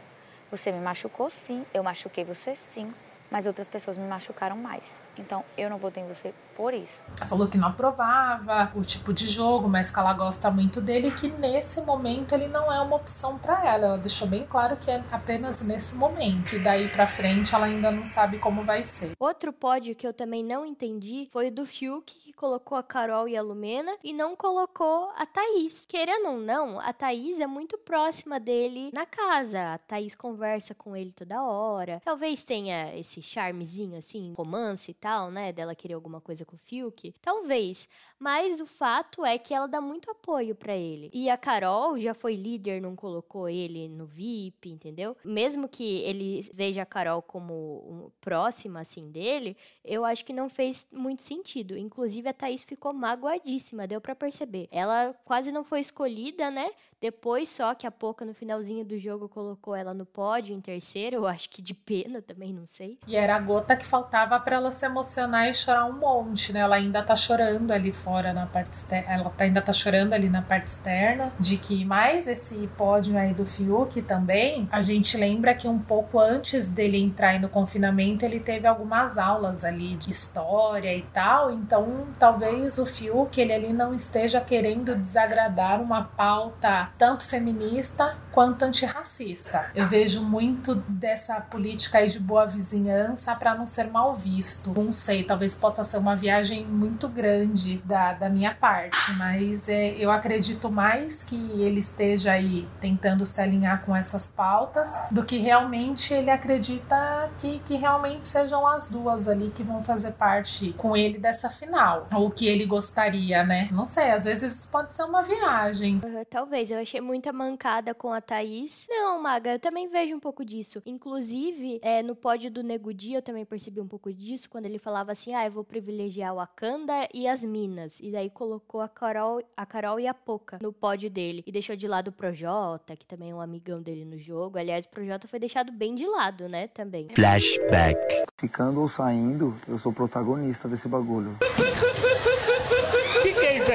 Você 0.49 0.71
me 0.71 0.79
machucou 0.79 1.29
sim, 1.29 1.65
eu 1.73 1.83
machuquei 1.83 2.23
você 2.23 2.55
sim 2.55 2.93
mas 3.31 3.47
outras 3.47 3.69
pessoas 3.69 3.97
me 3.97 4.05
machucaram 4.05 4.57
mais. 4.57 5.01
Então 5.17 5.43
eu 5.57 5.69
não 5.69 5.77
votei 5.77 6.03
em 6.03 6.07
você 6.07 6.33
por 6.55 6.73
isso. 6.73 7.01
Ela 7.17 7.25
falou 7.25 7.47
que 7.47 7.57
não 7.57 7.69
aprovava 7.69 8.71
o 8.75 8.83
tipo 8.83 9.13
de 9.13 9.27
jogo, 9.27 9.67
mas 9.67 9.89
que 9.89 9.99
ela 9.99 10.13
gosta 10.13 10.51
muito 10.51 10.79
dele 10.81 11.07
e 11.07 11.11
que 11.11 11.27
nesse 11.27 11.81
momento 11.81 12.33
ele 12.33 12.47
não 12.47 12.71
é 12.71 12.79
uma 12.79 12.95
opção 12.95 13.37
para 13.37 13.65
ela. 13.65 13.85
Ela 13.85 13.97
deixou 13.97 14.27
bem 14.27 14.45
claro 14.45 14.77
que 14.77 14.91
é 14.91 15.03
apenas 15.11 15.61
nesse 15.61 15.95
momento. 15.95 16.55
E 16.55 16.59
daí 16.59 16.89
para 16.89 17.07
frente 17.07 17.53
ela 17.53 17.65
ainda 17.65 17.91
não 17.91 18.05
sabe 18.05 18.37
como 18.37 18.63
vai 18.63 18.83
ser. 18.83 19.13
Outro 19.19 19.51
pódio 19.51 19.95
que 19.95 20.05
eu 20.05 20.13
também 20.13 20.43
não 20.43 20.65
entendi 20.65 21.27
foi 21.31 21.47
o 21.47 21.51
do 21.51 21.65
Fiuk, 21.65 22.13
que 22.13 22.33
colocou 22.33 22.77
a 22.77 22.83
Carol 22.83 23.27
e 23.27 23.35
a 23.35 23.41
Lumena 23.41 23.95
e 24.03 24.13
não 24.13 24.35
colocou 24.35 25.11
a 25.17 25.25
Thaís. 25.25 25.85
Querendo 25.87 26.29
ou 26.29 26.39
não, 26.39 26.79
a 26.79 26.93
Thaís 26.93 27.39
é 27.39 27.47
muito 27.47 27.77
próxima 27.77 28.39
dele 28.39 28.91
na 28.93 29.05
casa. 29.05 29.73
A 29.73 29.77
Thaís 29.77 30.15
conversa 30.15 30.73
com 30.73 30.95
ele 30.95 31.11
toda 31.11 31.43
hora. 31.43 32.01
Talvez 32.03 32.43
tenha 32.43 32.95
esse 32.95 33.21
charmezinho, 33.21 33.97
assim, 33.97 34.33
romance 34.37 34.93
tal, 35.01 35.31
né? 35.31 35.51
Dela 35.51 35.75
querer 35.75 35.95
alguma 35.95 36.21
coisa 36.21 36.45
com 36.45 36.55
o 36.55 36.59
Fiuk. 36.59 37.13
Talvez. 37.21 37.89
Mas 38.19 38.59
o 38.59 38.67
fato 38.67 39.25
é 39.25 39.37
que 39.39 39.51
ela 39.51 39.67
dá 39.67 39.81
muito 39.81 40.11
apoio 40.11 40.53
para 40.53 40.77
ele. 40.77 41.09
E 41.11 41.27
a 41.27 41.35
Carol 41.35 41.99
já 41.99 42.13
foi 42.13 42.35
líder, 42.35 42.79
não 42.79 42.95
colocou 42.95 43.49
ele 43.49 43.89
no 43.89 44.05
VIP, 44.05 44.69
entendeu? 44.69 45.17
Mesmo 45.25 45.67
que 45.67 46.01
ele 46.01 46.47
veja 46.53 46.83
a 46.83 46.85
Carol 46.85 47.21
como 47.23 48.13
próxima, 48.21 48.81
assim, 48.81 49.09
dele, 49.09 49.57
eu 49.83 50.05
acho 50.05 50.23
que 50.23 50.31
não 50.31 50.47
fez 50.49 50.87
muito 50.91 51.23
sentido. 51.23 51.75
Inclusive, 51.75 52.29
a 52.29 52.33
Thaís 52.33 52.63
ficou 52.63 52.93
magoadíssima, 52.93 53.87
deu 53.87 53.99
para 53.99 54.13
perceber. 54.13 54.67
Ela 54.71 55.15
quase 55.25 55.51
não 55.51 55.63
foi 55.63 55.79
escolhida, 55.79 56.51
né? 56.51 56.69
Depois 57.01 57.49
só 57.49 57.73
que 57.73 57.87
a 57.87 57.91
Poca 57.91 58.23
no 58.23 58.31
finalzinho 58.31 58.85
do 58.85 58.99
jogo 58.99 59.27
colocou 59.27 59.75
ela 59.75 59.91
no 59.91 60.05
pódio 60.05 60.55
em 60.55 60.61
terceiro, 60.61 61.15
eu 61.15 61.27
acho 61.27 61.49
que 61.49 61.59
de 61.59 61.73
pena 61.73 62.21
também, 62.21 62.53
não 62.53 62.67
sei. 62.67 62.99
E 63.07 63.15
era 63.15 63.35
a 63.35 63.39
gota 63.39 63.75
que 63.75 63.83
faltava 63.83 64.39
para 64.39 64.57
ela 64.57 64.71
se 64.71 64.85
emocionar 64.85 65.49
e 65.49 65.53
chorar 65.55 65.85
um 65.85 65.97
monte, 65.97 66.53
né? 66.53 66.59
Ela 66.59 66.75
ainda 66.75 67.01
tá 67.01 67.15
chorando 67.15 67.71
ali 67.71 67.91
fora 67.91 68.31
na 68.33 68.45
parte 68.45 68.73
externa, 68.73 69.13
ela 69.13 69.29
tá, 69.31 69.45
ainda 69.45 69.61
tá 69.63 69.73
chorando 69.73 70.13
ali 70.13 70.29
na 70.29 70.43
parte 70.43 70.67
externa 70.67 71.33
de 71.39 71.57
que 71.57 71.83
mais 71.83 72.27
esse 72.27 72.67
pódio 72.77 73.17
aí 73.17 73.33
do 73.33 73.47
Fiuk 73.47 73.99
também, 74.03 74.69
a 74.71 74.83
gente 74.83 75.17
lembra 75.17 75.55
que 75.55 75.67
um 75.67 75.79
pouco 75.79 76.19
antes 76.19 76.69
dele 76.69 77.01
entrar 77.01 77.39
no 77.39 77.49
confinamento, 77.49 78.23
ele 78.23 78.39
teve 78.39 78.67
algumas 78.67 79.17
aulas 79.17 79.63
ali 79.63 79.95
de 79.95 80.11
história 80.11 80.95
e 80.95 81.01
tal, 81.01 81.49
então 81.49 82.05
talvez 82.19 82.77
o 82.77 82.85
Fiuk 82.85 83.41
ele 83.41 83.53
ali 83.53 83.73
não 83.73 83.91
esteja 83.91 84.39
querendo 84.39 84.95
desagradar 84.95 85.81
uma 85.81 86.03
pauta 86.03 86.90
tanto 86.97 87.25
feminista 87.25 88.15
quanto 88.31 88.63
antirracista. 88.63 89.69
Eu 89.75 89.87
vejo 89.87 90.23
muito 90.23 90.75
dessa 90.87 91.41
política 91.41 91.97
aí 91.97 92.09
de 92.09 92.19
boa 92.19 92.45
vizinhança 92.45 93.35
para 93.35 93.55
não 93.55 93.67
ser 93.67 93.89
mal 93.89 94.15
visto. 94.15 94.71
Não 94.73 94.93
sei, 94.93 95.23
talvez 95.23 95.55
possa 95.55 95.83
ser 95.83 95.97
uma 95.97 96.15
viagem 96.15 96.65
muito 96.65 97.07
grande 97.07 97.77
da, 97.85 98.13
da 98.13 98.29
minha 98.29 98.53
parte, 98.53 98.97
mas 99.17 99.67
é, 99.67 99.91
eu 99.91 100.11
acredito 100.11 100.71
mais 100.71 101.23
que 101.23 101.35
ele 101.61 101.79
esteja 101.79 102.33
aí 102.33 102.67
tentando 102.79 103.25
se 103.25 103.41
alinhar 103.41 103.83
com 103.83 103.95
essas 103.95 104.27
pautas 104.27 104.93
do 105.09 105.23
que 105.23 105.37
realmente 105.37 106.13
ele 106.13 106.29
acredita 106.29 107.29
que, 107.37 107.59
que 107.59 107.75
realmente 107.75 108.27
sejam 108.27 108.65
as 108.65 108.89
duas 108.89 109.27
ali 109.27 109.49
que 109.49 109.63
vão 109.63 109.83
fazer 109.83 110.11
parte 110.11 110.73
com 110.73 110.95
ele 110.95 111.17
dessa 111.17 111.49
final. 111.49 112.07
Ou 112.13 112.29
que 112.29 112.47
ele 112.47 112.65
gostaria, 112.65 113.43
né? 113.43 113.69
Não 113.71 113.85
sei, 113.85 114.11
às 114.11 114.25
vezes 114.25 114.65
pode 114.65 114.93
ser 114.93 115.03
uma 115.03 115.23
viagem. 115.23 116.01
Talvez, 116.29 116.71
eu 116.71 116.80
achei 116.81 117.01
muita 117.01 117.31
mancada 117.31 117.93
com 117.93 118.11
a 118.11 118.19
Thaís. 118.19 118.87
Não, 118.89 119.21
Maga, 119.21 119.53
eu 119.53 119.59
também 119.59 119.87
vejo 119.87 120.15
um 120.15 120.19
pouco 120.19 120.43
disso. 120.43 120.81
Inclusive, 120.85 121.79
é, 121.83 122.01
no 122.01 122.15
pódio 122.15 122.49
do 122.49 122.63
Nego 122.63 122.93
Dia, 122.93 123.19
eu 123.19 123.21
também 123.21 123.45
percebi 123.45 123.79
um 123.79 123.87
pouco 123.87 124.11
disso, 124.11 124.49
quando 124.49 124.65
ele 124.65 124.71
ele 124.71 124.79
falava 124.79 125.11
assim: 125.11 125.35
ah, 125.35 125.45
eu 125.45 125.51
vou 125.51 125.63
privilegiar 125.63 126.33
o 126.33 126.37
Wakanda 126.37 127.07
e 127.13 127.27
as 127.27 127.43
minas. 127.43 127.99
E 127.99 128.11
daí 128.11 128.29
colocou 128.29 128.81
a 128.81 128.87
Carol, 128.87 129.41
a 129.55 129.65
Carol 129.65 129.99
e 129.99 130.07
a 130.07 130.13
Poca 130.13 130.57
no 130.61 130.73
pódio 130.73 131.09
dele. 131.09 131.43
E 131.45 131.51
deixou 131.51 131.75
de 131.75 131.87
lado 131.87 132.07
o 132.07 132.11
Projota, 132.11 132.95
que 132.95 133.05
também 133.05 133.31
é 133.31 133.35
um 133.35 133.41
amigão 133.41 133.81
dele 133.81 134.05
no 134.05 134.17
jogo. 134.17 134.57
Aliás, 134.57 134.85
o 134.85 134.89
Projota 134.89 135.27
foi 135.27 135.39
deixado 135.39 135.71
bem 135.71 135.93
de 135.93 136.07
lado, 136.07 136.47
né? 136.47 136.67
Também. 136.67 137.07
Flashback. 137.13 137.99
Ficando 138.39 138.81
ou 138.81 138.87
saindo, 138.87 139.55
eu 139.67 139.77
sou 139.77 139.93
protagonista 139.93 140.67
desse 140.67 140.87
bagulho. 140.87 141.37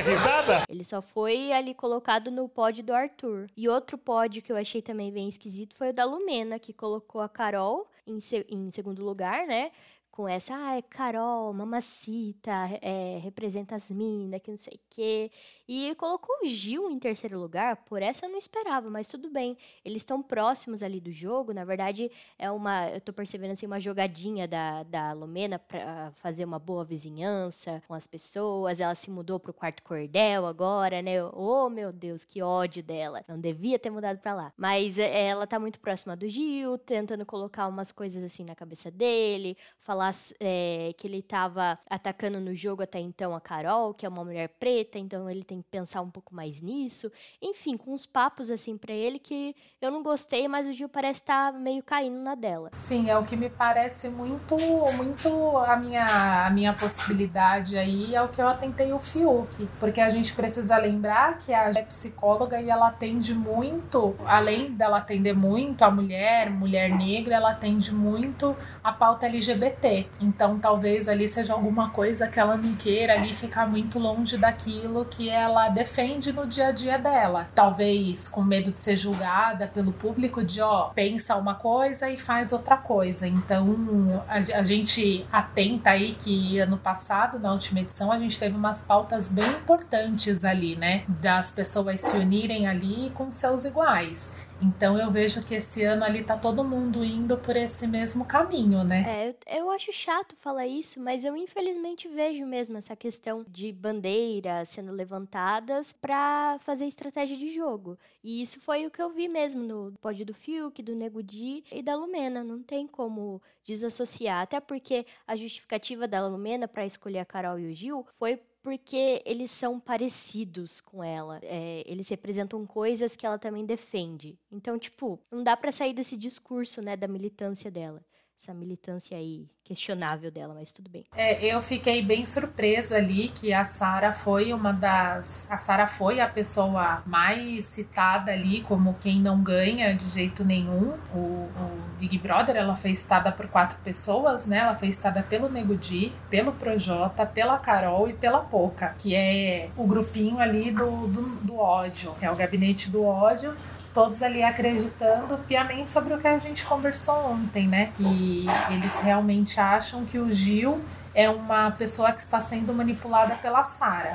Risada? 0.00 0.62
Ele 0.68 0.84
só 0.84 1.00
foi 1.02 1.52
ali 1.52 1.74
colocado 1.74 2.30
no 2.30 2.48
pódio 2.48 2.82
do 2.84 2.92
Arthur. 2.94 3.46
E 3.56 3.68
outro 3.68 3.96
pódio 3.98 4.42
que 4.42 4.52
eu 4.52 4.56
achei 4.56 4.82
também 4.82 5.12
bem 5.12 5.28
esquisito 5.28 5.74
foi 5.76 5.90
o 5.90 5.92
da 5.92 6.04
Lumena, 6.04 6.58
que 6.58 6.72
colocou 6.72 7.20
a 7.20 7.28
Carol 7.28 7.86
em, 8.06 8.20
se- 8.20 8.46
em 8.48 8.70
segundo 8.70 9.04
lugar, 9.04 9.46
né? 9.46 9.70
Com 10.16 10.26
essa, 10.26 10.54
ah, 10.56 10.78
é 10.78 10.80
Carol, 10.80 11.52
mamacita, 11.52 12.50
é, 12.80 13.18
representa 13.22 13.74
as 13.74 13.90
minas, 13.90 14.40
que 14.40 14.50
não 14.50 14.56
sei 14.56 14.72
o 14.72 14.80
quê. 14.88 15.30
E 15.68 15.94
colocou 15.96 16.34
o 16.42 16.46
Gil 16.46 16.90
em 16.90 16.98
terceiro 16.98 17.38
lugar, 17.38 17.76
por 17.84 18.00
essa 18.00 18.24
eu 18.24 18.30
não 18.30 18.38
esperava, 18.38 18.88
mas 18.88 19.08
tudo 19.08 19.28
bem. 19.28 19.58
Eles 19.84 20.00
estão 20.00 20.22
próximos 20.22 20.82
ali 20.82 21.00
do 21.00 21.12
jogo, 21.12 21.52
na 21.52 21.66
verdade, 21.66 22.10
é 22.38 22.50
uma, 22.50 22.88
eu 22.88 23.00
tô 23.02 23.12
percebendo 23.12 23.50
assim, 23.50 23.66
uma 23.66 23.78
jogadinha 23.78 24.48
da, 24.48 24.84
da 24.84 25.12
Lumena 25.12 25.58
pra 25.58 26.10
fazer 26.12 26.46
uma 26.46 26.58
boa 26.58 26.82
vizinhança 26.82 27.82
com 27.86 27.92
as 27.92 28.06
pessoas. 28.06 28.80
Ela 28.80 28.94
se 28.94 29.10
mudou 29.10 29.38
pro 29.38 29.52
quarto 29.52 29.82
cordel 29.82 30.46
agora, 30.46 31.02
né? 31.02 31.22
Oh, 31.24 31.68
meu 31.68 31.92
Deus, 31.92 32.24
que 32.24 32.40
ódio 32.40 32.82
dela. 32.82 33.22
Não 33.28 33.38
devia 33.38 33.78
ter 33.78 33.90
mudado 33.90 34.18
pra 34.18 34.32
lá. 34.32 34.50
Mas 34.56 34.98
é, 34.98 35.26
ela 35.26 35.46
tá 35.46 35.58
muito 35.58 35.78
próxima 35.78 36.16
do 36.16 36.26
Gil, 36.26 36.78
tentando 36.78 37.26
colocar 37.26 37.66
umas 37.68 37.92
coisas 37.92 38.24
assim 38.24 38.46
na 38.46 38.54
cabeça 38.54 38.90
dele, 38.90 39.58
falar 39.80 40.05
é, 40.40 40.92
que 40.96 41.06
ele 41.06 41.22
tava 41.22 41.78
atacando 41.88 42.40
no 42.40 42.54
jogo 42.54 42.82
até 42.82 42.98
então 42.98 43.34
a 43.34 43.40
Carol, 43.40 43.94
que 43.94 44.04
é 44.04 44.08
uma 44.08 44.24
mulher 44.24 44.48
preta, 44.48 44.98
então 44.98 45.30
ele 45.30 45.44
tem 45.44 45.62
que 45.62 45.68
pensar 45.70 46.00
um 46.00 46.10
pouco 46.10 46.34
mais 46.34 46.60
nisso. 46.60 47.10
Enfim, 47.40 47.76
com 47.76 47.92
uns 47.92 48.06
papos 48.06 48.50
assim 48.50 48.76
pra 48.76 48.92
ele 48.92 49.18
que 49.18 49.54
eu 49.80 49.90
não 49.90 50.02
gostei, 50.02 50.48
mas 50.48 50.66
o 50.66 50.72
Gil 50.72 50.88
parece 50.88 51.20
estar 51.20 51.52
meio 51.52 51.82
caindo 51.82 52.18
na 52.18 52.34
dela. 52.34 52.70
Sim, 52.74 53.08
é 53.10 53.16
o 53.16 53.24
que 53.24 53.36
me 53.36 53.48
parece 53.48 54.08
muito, 54.08 54.56
muito 54.96 55.56
a 55.58 55.76
minha, 55.76 56.46
a 56.46 56.50
minha 56.50 56.72
possibilidade 56.72 57.76
aí, 57.76 58.14
é 58.14 58.22
o 58.22 58.28
que 58.28 58.40
eu 58.40 58.48
atentei 58.48 58.92
o 58.92 58.98
Fiuk. 58.98 59.66
Porque 59.78 60.00
a 60.00 60.10
gente 60.10 60.34
precisa 60.34 60.76
lembrar 60.76 61.38
que 61.38 61.52
a 61.52 61.70
é 61.70 61.82
psicóloga 61.82 62.60
e 62.60 62.70
ela 62.70 62.88
atende 62.88 63.34
muito, 63.34 64.16
além 64.26 64.72
dela 64.72 64.98
atender 64.98 65.34
muito 65.34 65.82
a 65.82 65.90
mulher, 65.90 66.50
mulher 66.50 66.90
negra, 66.90 67.36
ela 67.36 67.50
atende 67.50 67.94
muito 67.94 68.56
a 68.82 68.92
pauta 68.92 69.26
LGBT. 69.26 69.95
Então 70.20 70.58
talvez 70.58 71.08
ali 71.08 71.28
seja 71.28 71.52
alguma 71.52 71.90
coisa 71.90 72.26
que 72.26 72.38
ela 72.38 72.56
não 72.56 72.76
queira 72.76 73.14
ali 73.14 73.34
ficar 73.34 73.66
muito 73.66 73.98
longe 73.98 74.36
daquilo 74.36 75.04
que 75.04 75.28
ela 75.28 75.68
defende 75.68 76.32
no 76.32 76.46
dia 76.46 76.68
a 76.68 76.72
dia 76.72 76.98
dela. 76.98 77.48
Talvez 77.54 78.28
com 78.28 78.42
medo 78.42 78.72
de 78.72 78.80
ser 78.80 78.96
julgada 78.96 79.66
pelo 79.66 79.92
público 79.92 80.42
de 80.44 80.60
ó, 80.60 80.90
pensa 80.94 81.36
uma 81.36 81.54
coisa 81.54 82.10
e 82.10 82.16
faz 82.16 82.52
outra 82.52 82.76
coisa. 82.76 83.26
Então 83.26 84.24
a, 84.28 84.36
a 84.36 84.64
gente 84.64 85.26
atenta 85.32 85.90
aí 85.90 86.14
que 86.18 86.58
ano 86.58 86.76
passado, 86.76 87.38
na 87.38 87.52
última 87.52 87.80
edição, 87.80 88.10
a 88.10 88.18
gente 88.18 88.38
teve 88.38 88.56
umas 88.56 88.82
pautas 88.82 89.28
bem 89.28 89.48
importantes 89.48 90.44
ali, 90.44 90.76
né? 90.76 91.04
Das 91.08 91.50
pessoas 91.50 92.00
se 92.00 92.16
unirem 92.16 92.66
ali 92.66 93.10
com 93.10 93.30
seus 93.30 93.64
iguais. 93.64 94.30
Então 94.60 94.98
eu 94.98 95.10
vejo 95.10 95.44
que 95.44 95.54
esse 95.54 95.84
ano 95.84 96.04
ali 96.04 96.24
tá 96.24 96.36
todo 96.36 96.64
mundo 96.64 97.04
indo 97.04 97.36
por 97.36 97.56
esse 97.56 97.86
mesmo 97.86 98.24
caminho, 98.24 98.82
né? 98.82 99.34
É, 99.46 99.58
eu, 99.58 99.70
acho 99.70 99.92
chato 99.92 100.34
falar 100.36 100.66
isso, 100.66 100.98
mas 101.00 101.24
eu 101.24 101.36
infelizmente 101.36 102.08
vejo 102.08 102.46
mesmo 102.46 102.76
essa 102.78 102.96
questão 102.96 103.44
de 103.48 103.70
bandeiras 103.72 104.70
sendo 104.70 104.92
levantadas 104.92 105.92
pra 105.92 106.58
fazer 106.60 106.86
estratégia 106.86 107.36
de 107.36 107.54
jogo. 107.54 107.98
E 108.24 108.40
isso 108.40 108.60
foi 108.60 108.86
o 108.86 108.90
que 108.90 109.00
eu 109.00 109.10
vi 109.10 109.28
mesmo 109.28 109.62
no 109.62 109.92
pódio 110.00 110.24
do 110.24 110.34
Fiuk, 110.34 110.82
do 110.82 110.94
Nego 110.94 111.22
Di 111.22 111.62
e 111.70 111.82
da 111.82 111.94
Lumena. 111.94 112.42
Não 112.42 112.62
tem 112.62 112.86
como 112.86 113.42
desassociar, 113.64 114.42
até 114.42 114.60
porque 114.60 115.04
a 115.26 115.36
justificativa 115.36 116.08
da 116.08 116.26
Lumena 116.26 116.66
pra 116.66 116.86
escolher 116.86 117.18
a 117.18 117.24
Carol 117.24 117.58
e 117.58 117.70
o 117.70 117.74
Gil 117.74 118.06
foi 118.18 118.40
porque 118.66 119.22
eles 119.24 119.52
são 119.52 119.78
parecidos 119.78 120.80
com 120.80 121.00
ela. 121.00 121.38
É, 121.44 121.84
eles 121.86 122.08
representam 122.08 122.66
coisas 122.66 123.14
que 123.14 123.24
ela 123.24 123.38
também 123.38 123.64
defende. 123.64 124.36
Então, 124.50 124.76
tipo, 124.76 125.20
não 125.30 125.44
dá 125.44 125.56
pra 125.56 125.70
sair 125.70 125.94
desse 125.94 126.16
discurso, 126.16 126.82
né, 126.82 126.96
da 126.96 127.06
militância 127.06 127.70
dela. 127.70 128.04
Essa 128.38 128.52
militância 128.52 129.16
aí 129.16 129.46
questionável 129.64 130.30
dela, 130.30 130.54
mas 130.54 130.70
tudo 130.70 130.88
bem. 130.88 131.04
É, 131.16 131.44
eu 131.44 131.60
fiquei 131.60 132.02
bem 132.02 132.24
surpresa 132.24 132.96
ali 132.96 133.28
que 133.28 133.52
a 133.52 133.64
Sara 133.64 134.12
foi 134.12 134.52
uma 134.52 134.72
das. 134.72 135.46
A 135.50 135.58
Sara 135.58 135.86
foi 135.88 136.20
a 136.20 136.28
pessoa 136.28 137.02
mais 137.04 137.64
citada 137.64 138.30
ali 138.30 138.60
como 138.62 138.94
quem 139.00 139.20
não 139.20 139.42
ganha 139.42 139.94
de 139.94 140.08
jeito 140.10 140.44
nenhum. 140.44 140.96
O, 141.12 141.18
o 141.18 141.80
Big 141.98 142.18
Brother, 142.18 142.56
ela 142.56 142.76
foi 142.76 142.94
citada 142.94 143.32
por 143.32 143.48
quatro 143.48 143.78
pessoas, 143.82 144.46
né? 144.46 144.58
Ela 144.58 144.76
foi 144.76 144.92
citada 144.92 145.22
pelo 145.22 145.48
Nego 145.48 145.74
Di, 145.74 146.12
pelo 146.30 146.52
Projota, 146.52 147.26
pela 147.26 147.58
Carol 147.58 148.08
e 148.08 148.12
pela 148.12 148.40
Poca, 148.40 148.94
que 148.98 149.14
é 149.14 149.70
o 149.76 149.86
grupinho 149.86 150.38
ali 150.38 150.70
do, 150.70 151.08
do, 151.08 151.22
do 151.42 151.56
ódio. 151.56 152.14
É 152.20 152.30
o 152.30 152.36
gabinete 152.36 152.90
do 152.90 153.02
ódio 153.02 153.56
todos 153.96 154.22
ali 154.22 154.44
acreditando 154.44 155.38
piamente 155.48 155.90
sobre 155.90 156.12
o 156.12 156.18
que 156.18 156.28
a 156.28 156.38
gente 156.38 156.66
conversou 156.66 157.32
ontem, 157.32 157.66
né? 157.66 157.88
Que 157.96 158.44
eles 158.68 159.00
realmente 159.00 159.58
acham 159.58 160.04
que 160.04 160.18
o 160.18 160.30
Gil 160.30 160.84
é 161.16 161.30
uma 161.30 161.70
pessoa 161.70 162.12
que 162.12 162.20
está 162.20 162.42
sendo 162.42 162.74
manipulada 162.74 163.36
pela 163.36 163.64
Sara. 163.64 164.12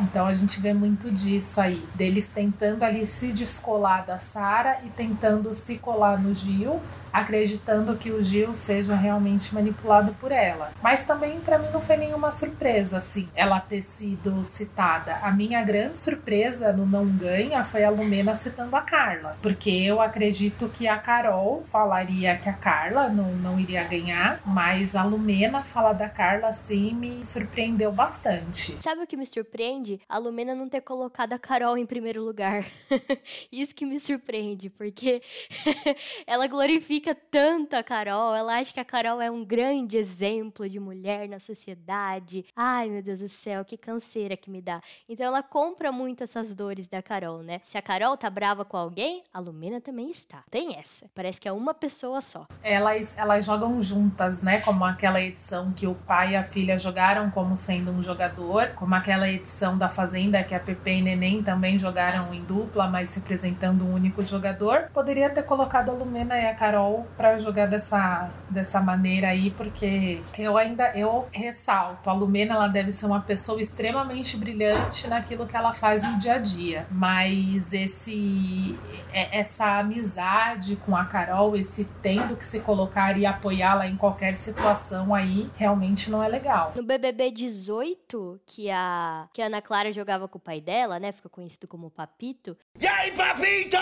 Então 0.00 0.26
a 0.26 0.32
gente 0.32 0.58
vê 0.58 0.72
muito 0.72 1.10
disso 1.10 1.60
aí, 1.60 1.84
deles 1.94 2.30
tentando 2.30 2.82
ali 2.82 3.06
se 3.06 3.30
descolar 3.30 4.06
da 4.06 4.18
Sara 4.18 4.78
e 4.84 4.88
tentando 4.88 5.54
se 5.54 5.76
colar 5.76 6.18
no 6.18 6.34
Gil, 6.34 6.80
acreditando 7.12 7.94
que 7.94 8.10
o 8.10 8.24
Gil 8.24 8.54
seja 8.56 8.96
realmente 8.96 9.54
manipulado 9.54 10.12
por 10.14 10.32
ela. 10.32 10.72
Mas 10.82 11.04
também 11.04 11.38
para 11.40 11.58
mim 11.58 11.68
não 11.72 11.80
foi 11.80 11.96
nenhuma 11.96 12.32
surpresa 12.32 12.96
assim, 12.96 13.28
ela 13.36 13.60
ter 13.60 13.82
sido 13.82 14.44
citada. 14.44 15.18
A 15.22 15.30
minha 15.30 15.62
grande 15.62 15.98
surpresa 15.98 16.72
no 16.72 16.86
não 16.86 17.06
ganha 17.06 17.62
foi 17.62 17.84
a 17.84 17.90
Lumena 17.90 18.34
citando 18.34 18.74
a 18.74 18.80
Carla, 18.80 19.36
porque 19.40 19.70
eu 19.70 20.00
acredito 20.00 20.68
que 20.70 20.88
a 20.88 20.96
Carol 20.96 21.64
falaria 21.70 22.36
que 22.36 22.48
a 22.48 22.52
Carla 22.52 23.08
não, 23.08 23.30
não 23.34 23.60
iria 23.60 23.84
ganhar, 23.84 24.40
mas 24.44 24.96
a 24.96 25.04
Lumena 25.04 25.62
falar 25.62 25.92
da 25.92 26.08
Carla 26.14 26.48
assim 26.48 26.94
me 26.94 27.24
surpreendeu 27.24 27.90
bastante. 27.90 28.80
Sabe 28.80 29.02
o 29.02 29.06
que 29.06 29.16
me 29.16 29.26
surpreende? 29.26 30.00
A 30.08 30.16
Lumena 30.16 30.54
não 30.54 30.68
ter 30.68 30.80
colocado 30.80 31.32
a 31.32 31.38
Carol 31.38 31.76
em 31.76 31.84
primeiro 31.84 32.22
lugar. 32.22 32.64
Isso 33.50 33.74
que 33.74 33.84
me 33.84 33.98
surpreende, 33.98 34.70
porque 34.70 35.20
ela 36.24 36.46
glorifica 36.46 37.14
tanto 37.14 37.74
a 37.74 37.82
Carol, 37.82 38.32
ela 38.32 38.58
acha 38.58 38.72
que 38.72 38.78
a 38.78 38.84
Carol 38.84 39.20
é 39.20 39.28
um 39.28 39.44
grande 39.44 39.96
exemplo 39.96 40.68
de 40.68 40.78
mulher 40.78 41.28
na 41.28 41.40
sociedade. 41.40 42.46
Ai, 42.54 42.88
meu 42.88 43.02
Deus 43.02 43.18
do 43.18 43.28
céu, 43.28 43.64
que 43.64 43.76
canseira 43.76 44.36
que 44.36 44.50
me 44.50 44.62
dá. 44.62 44.80
Então 45.08 45.26
ela 45.26 45.42
compra 45.42 45.90
muito 45.90 46.22
essas 46.22 46.54
dores 46.54 46.86
da 46.86 47.02
Carol, 47.02 47.42
né? 47.42 47.60
Se 47.66 47.76
a 47.76 47.82
Carol 47.82 48.16
tá 48.16 48.30
brava 48.30 48.64
com 48.64 48.76
alguém, 48.76 49.24
a 49.32 49.40
Lumena 49.40 49.80
também 49.80 50.10
está. 50.10 50.44
Tem 50.48 50.76
essa. 50.76 51.10
Parece 51.12 51.40
que 51.40 51.48
é 51.48 51.52
uma 51.52 51.74
pessoa 51.74 52.20
só. 52.20 52.46
Elas, 52.62 53.18
elas 53.18 53.44
jogam 53.44 53.82
juntas, 53.82 54.42
né? 54.42 54.60
Como 54.60 54.84
aquela 54.84 55.20
edição 55.20 55.72
que 55.72 55.88
o 55.88 55.94
pai 56.06 56.32
e 56.32 56.36
a 56.36 56.42
filha 56.42 56.78
jogaram 56.78 57.30
como 57.30 57.56
sendo 57.56 57.90
um 57.90 58.02
jogador, 58.02 58.68
como 58.76 58.94
aquela 58.94 59.28
edição 59.28 59.76
da 59.76 59.88
Fazenda 59.88 60.42
que 60.42 60.54
a 60.54 60.60
Pepe 60.60 60.90
e 60.90 61.02
Neném 61.02 61.42
também 61.42 61.78
jogaram 61.78 62.32
em 62.32 62.42
dupla, 62.42 62.86
mas 62.86 63.14
representando 63.14 63.84
um 63.84 63.94
único 63.94 64.24
jogador. 64.24 64.88
Poderia 64.92 65.30
ter 65.30 65.42
colocado 65.42 65.90
a 65.90 65.92
Lumena 65.92 66.38
e 66.38 66.46
a 66.46 66.54
Carol 66.54 67.06
para 67.16 67.38
jogar 67.38 67.66
dessa, 67.66 68.30
dessa 68.50 68.80
maneira 68.80 69.28
aí, 69.28 69.50
porque 69.50 70.20
eu 70.38 70.56
ainda 70.56 70.90
eu 70.96 71.26
ressalto, 71.32 72.08
a 72.08 72.12
Lumena 72.12 72.54
ela 72.54 72.68
deve 72.68 72.92
ser 72.92 73.06
uma 73.06 73.20
pessoa 73.20 73.60
extremamente 73.60 74.36
brilhante 74.36 75.08
naquilo 75.08 75.46
que 75.46 75.56
ela 75.56 75.72
faz 75.72 76.02
no 76.02 76.18
dia 76.18 76.34
a 76.34 76.38
dia, 76.38 76.86
mas 76.90 77.72
esse 77.72 78.78
essa 79.12 79.78
amizade 79.78 80.76
com 80.76 80.96
a 80.96 81.04
Carol, 81.04 81.56
esse 81.56 81.84
tendo 82.02 82.36
que 82.36 82.44
se 82.44 82.60
colocar 82.60 83.16
e 83.16 83.24
apoiá-la 83.24 83.86
em 83.86 83.96
qualquer 83.96 84.36
situação 84.36 85.14
aí, 85.14 85.48
realmente 85.56 85.93
não 86.10 86.22
é 86.22 86.28
legal. 86.28 86.72
No 86.74 86.82
BBB 86.82 87.30
18, 87.30 88.40
que 88.46 88.70
a 88.70 89.28
que 89.32 89.40
a 89.40 89.46
Ana 89.46 89.62
Clara 89.62 89.92
jogava 89.92 90.28
com 90.28 90.38
o 90.38 90.40
pai 90.40 90.60
dela, 90.60 90.98
né, 90.98 91.12
fica 91.12 91.28
conhecido 91.28 91.66
como 91.66 91.90
Papito. 91.90 92.56
E 92.78 92.86
aí, 92.86 93.12
papito? 93.12 93.76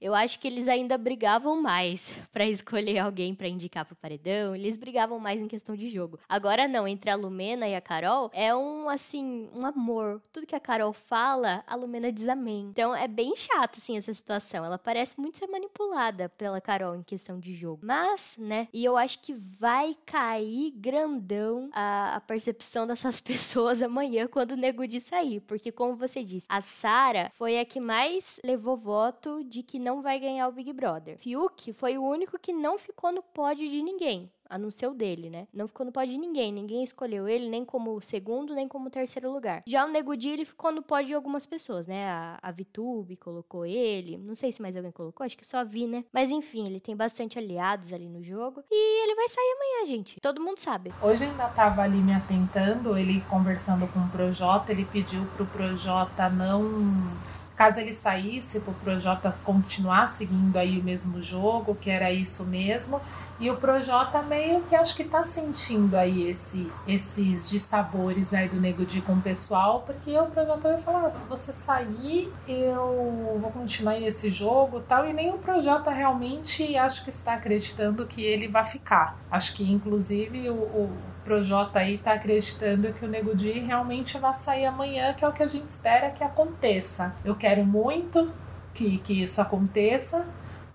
Eu 0.00 0.14
acho 0.14 0.38
que 0.38 0.46
eles 0.46 0.68
ainda 0.68 0.98
brigavam 0.98 1.60
mais 1.60 2.14
para 2.32 2.46
escolher 2.46 2.98
alguém 2.98 3.34
para 3.34 3.48
indicar 3.48 3.84
pro 3.84 3.96
paredão. 3.96 4.54
Eles 4.54 4.76
brigavam 4.76 5.18
mais 5.18 5.40
em 5.40 5.48
questão 5.48 5.74
de 5.74 5.90
jogo. 5.90 6.18
Agora 6.28 6.68
não, 6.68 6.86
entre 6.86 7.10
a 7.10 7.16
Lumena 7.16 7.66
e 7.66 7.74
a 7.74 7.80
Carol 7.80 8.30
é 8.32 8.54
um 8.54 8.88
assim, 8.88 9.48
um 9.54 9.64
amor. 9.64 10.20
Tudo 10.32 10.46
que 10.46 10.54
a 10.54 10.60
Carol 10.60 10.92
fala, 10.92 11.64
a 11.66 11.74
Lumena 11.74 12.12
diz 12.12 12.28
amém. 12.28 12.68
Então 12.70 12.94
é 12.94 13.08
bem 13.08 13.34
chato 13.36 13.78
assim 13.78 13.96
essa 13.96 14.12
situação. 14.12 14.64
Ela 14.64 14.78
parece 14.78 15.18
muito 15.18 15.38
ser 15.38 15.46
manipulada 15.46 16.28
pela 16.28 16.60
Carol 16.60 16.94
em 16.94 17.02
questão 17.02 17.38
de 17.38 17.54
jogo. 17.54 17.80
Mas, 17.82 18.36
né, 18.38 18.68
e 18.72 18.84
eu 18.84 18.96
acho 18.96 19.20
que 19.20 19.32
vai 19.32 19.94
cair 20.04 20.70
grandão 20.72 21.53
serão 21.54 21.68
a, 21.72 22.16
a 22.16 22.20
percepção 22.20 22.86
dessas 22.86 23.20
pessoas 23.20 23.82
amanhã 23.82 24.26
quando 24.26 24.52
o 24.52 24.56
Nego 24.56 24.84
sair. 25.00 25.40
Porque, 25.40 25.70
como 25.70 25.94
você 25.94 26.22
disse, 26.22 26.46
a 26.48 26.60
Sara 26.60 27.30
foi 27.34 27.58
a 27.58 27.64
que 27.64 27.80
mais 27.80 28.40
levou 28.44 28.76
voto 28.76 29.42
de 29.44 29.62
que 29.62 29.78
não 29.78 30.02
vai 30.02 30.18
ganhar 30.18 30.48
o 30.48 30.52
Big 30.52 30.72
Brother. 30.72 31.18
Fiuk 31.18 31.72
foi 31.72 31.96
o 31.96 32.04
único 32.04 32.38
que 32.38 32.52
não 32.52 32.78
ficou 32.78 33.12
no 33.12 33.22
pódio 33.22 33.68
de 33.68 33.82
ninguém 33.82 34.30
a 34.48 34.58
não 34.58 34.70
ser 34.70 34.86
o 34.86 34.94
dele, 34.94 35.30
né? 35.30 35.46
Não 35.52 35.66
ficou 35.68 35.86
no 35.86 35.92
pódio 35.92 36.12
de 36.12 36.18
ninguém, 36.18 36.52
ninguém 36.52 36.84
escolheu 36.84 37.28
ele 37.28 37.48
nem 37.48 37.64
como 37.64 38.00
segundo, 38.00 38.54
nem 38.54 38.68
como 38.68 38.90
terceiro 38.90 39.32
lugar. 39.32 39.62
Já 39.66 39.84
o 39.84 39.88
Nego 39.88 40.16
Di, 40.16 40.28
ele 40.28 40.44
ficou 40.44 40.72
no 40.72 40.82
pódio 40.82 41.08
de 41.08 41.14
algumas 41.14 41.46
pessoas, 41.46 41.86
né? 41.86 42.08
A, 42.08 42.38
a 42.42 42.50
Vitube 42.50 43.16
colocou 43.16 43.64
ele, 43.66 44.16
não 44.16 44.34
sei 44.34 44.52
se 44.52 44.62
mais 44.62 44.76
alguém 44.76 44.92
colocou, 44.92 45.24
acho 45.24 45.36
que 45.36 45.46
só 45.46 45.64
vi, 45.64 45.86
né? 45.86 46.04
Mas 46.12 46.30
enfim, 46.30 46.66
ele 46.66 46.80
tem 46.80 46.96
bastante 46.96 47.38
aliados 47.38 47.92
ali 47.92 48.08
no 48.08 48.22
jogo 48.22 48.62
e 48.70 49.02
ele 49.04 49.14
vai 49.14 49.28
sair 49.28 49.56
amanhã, 49.56 49.86
gente. 49.86 50.20
Todo 50.20 50.42
mundo 50.42 50.60
sabe. 50.60 50.92
Hoje 51.02 51.24
ainda 51.24 51.48
tava 51.48 51.82
ali 51.82 51.98
me 51.98 52.14
atentando, 52.14 52.96
ele 52.96 53.20
conversando 53.28 53.86
com 53.88 54.00
o 54.00 54.08
Projota, 54.08 54.72
ele 54.72 54.84
pediu 54.84 55.24
pro 55.36 55.46
Projota 55.46 56.28
não 56.28 56.62
caso 57.56 57.80
ele 57.80 57.92
saísse 57.92 58.60
para 58.60 58.72
o 58.72 58.74
Projota 58.74 59.34
continuar 59.44 60.08
seguindo 60.08 60.56
aí 60.56 60.78
o 60.78 60.82
mesmo 60.82 61.22
jogo, 61.22 61.74
que 61.74 61.90
era 61.90 62.10
isso 62.10 62.44
mesmo. 62.44 63.00
E 63.40 63.50
o 63.50 63.56
Projota 63.56 64.22
meio 64.22 64.62
que 64.62 64.76
acho 64.76 64.94
que 64.94 65.04
tá 65.04 65.24
sentindo 65.24 65.96
aí 65.96 66.30
esse, 66.30 66.70
esses 66.86 67.48
dissabores 67.48 68.32
aí 68.32 68.48
do 68.48 68.60
Nego 68.60 68.84
Di 68.84 69.00
com 69.00 69.14
o 69.14 69.20
pessoal, 69.20 69.82
porque 69.84 70.16
o 70.16 70.26
Projota 70.26 70.68
vai 70.68 70.78
falar, 70.78 71.06
ah, 71.06 71.10
se 71.10 71.26
você 71.26 71.52
sair, 71.52 72.32
eu 72.46 73.38
vou 73.40 73.50
continuar 73.50 73.98
nesse 73.98 74.30
jogo 74.30 74.80
tal. 74.80 75.06
E 75.08 75.12
nem 75.12 75.30
o 75.30 75.38
Projota 75.38 75.90
realmente 75.90 76.76
acho 76.76 77.02
que 77.02 77.10
está 77.10 77.34
acreditando 77.34 78.06
que 78.06 78.22
ele 78.22 78.46
vai 78.46 78.64
ficar. 78.64 79.18
Acho 79.30 79.54
que 79.54 79.68
inclusive 79.70 80.48
o, 80.50 80.54
o 80.54 81.13
Projota 81.24 81.78
aí 81.78 81.98
tá 81.98 82.12
acreditando 82.12 82.92
que 82.92 83.04
o 83.04 83.08
Nego 83.08 83.34
Di 83.34 83.52
realmente 83.60 84.18
vai 84.18 84.34
sair 84.34 84.66
amanhã, 84.66 85.14
que 85.14 85.24
é 85.24 85.28
o 85.28 85.32
que 85.32 85.42
a 85.42 85.46
gente 85.46 85.68
espera 85.68 86.10
que 86.10 86.22
aconteça. 86.22 87.16
Eu 87.24 87.34
quero 87.34 87.64
muito 87.64 88.30
que, 88.74 88.98
que 88.98 89.22
isso 89.22 89.40
aconteça, 89.40 90.26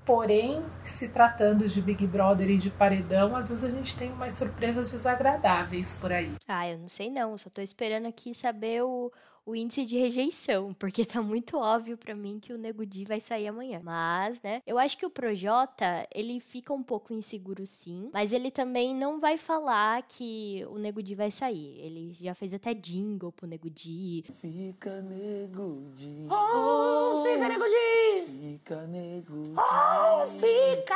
Porém, 0.09 0.65
se 0.83 1.09
tratando 1.09 1.69
de 1.69 1.79
Big 1.79 2.07
Brother 2.07 2.49
e 2.49 2.57
de 2.57 2.71
paredão, 2.71 3.35
às 3.35 3.49
vezes 3.49 3.63
a 3.63 3.69
gente 3.69 3.95
tem 3.95 4.11
umas 4.11 4.33
surpresas 4.33 4.91
desagradáveis 4.91 5.95
por 6.01 6.11
aí. 6.11 6.31
Ah, 6.47 6.67
eu 6.67 6.79
não 6.79 6.89
sei 6.89 7.11
não, 7.11 7.37
só 7.37 7.47
tô 7.47 7.61
esperando 7.61 8.07
aqui 8.07 8.33
saber 8.33 8.81
o, 8.81 9.11
o 9.49 9.55
índice 9.55 9.83
de 9.83 9.97
rejeição, 9.97 10.73
porque 10.75 11.03
tá 11.03 11.21
muito 11.21 11.57
óbvio 11.57 11.97
para 11.97 12.13
mim 12.13 12.39
que 12.39 12.53
o 12.53 12.57
Nego 12.57 12.85
Di 12.85 13.03
vai 13.03 13.19
sair 13.19 13.47
amanhã. 13.47 13.81
Mas, 13.83 14.39
né, 14.41 14.61
eu 14.65 14.77
acho 14.77 14.97
que 14.97 15.05
o 15.05 15.09
Projota, 15.09 16.07
ele 16.13 16.39
fica 16.39 16.71
um 16.71 16.83
pouco 16.83 17.13
inseguro 17.13 17.65
sim, 17.65 18.09
mas 18.13 18.31
ele 18.31 18.51
também 18.51 18.93
não 18.95 19.19
vai 19.19 19.37
falar 19.37 20.03
que 20.03 20.63
o 20.69 20.77
Nego 20.77 21.01
Di 21.01 21.15
vai 21.15 21.31
sair. 21.31 21.79
Ele 21.79 22.15
já 22.19 22.35
fez 22.35 22.53
até 22.53 22.73
jingle 22.73 23.31
pro 23.31 23.47
Nego 23.47 23.69
Di. 23.69 24.23
Fica 24.39 25.01
Nego 25.01 25.81
Di. 25.95 26.27
Oh, 26.29 27.23
fica 27.25 27.49
Nego 27.49 27.65
Di. 27.65 28.25
Fica 28.29 28.87
Nego 28.87 29.43
Di. 29.43 29.53
Oh, 29.57 30.27
fica. 30.27 30.95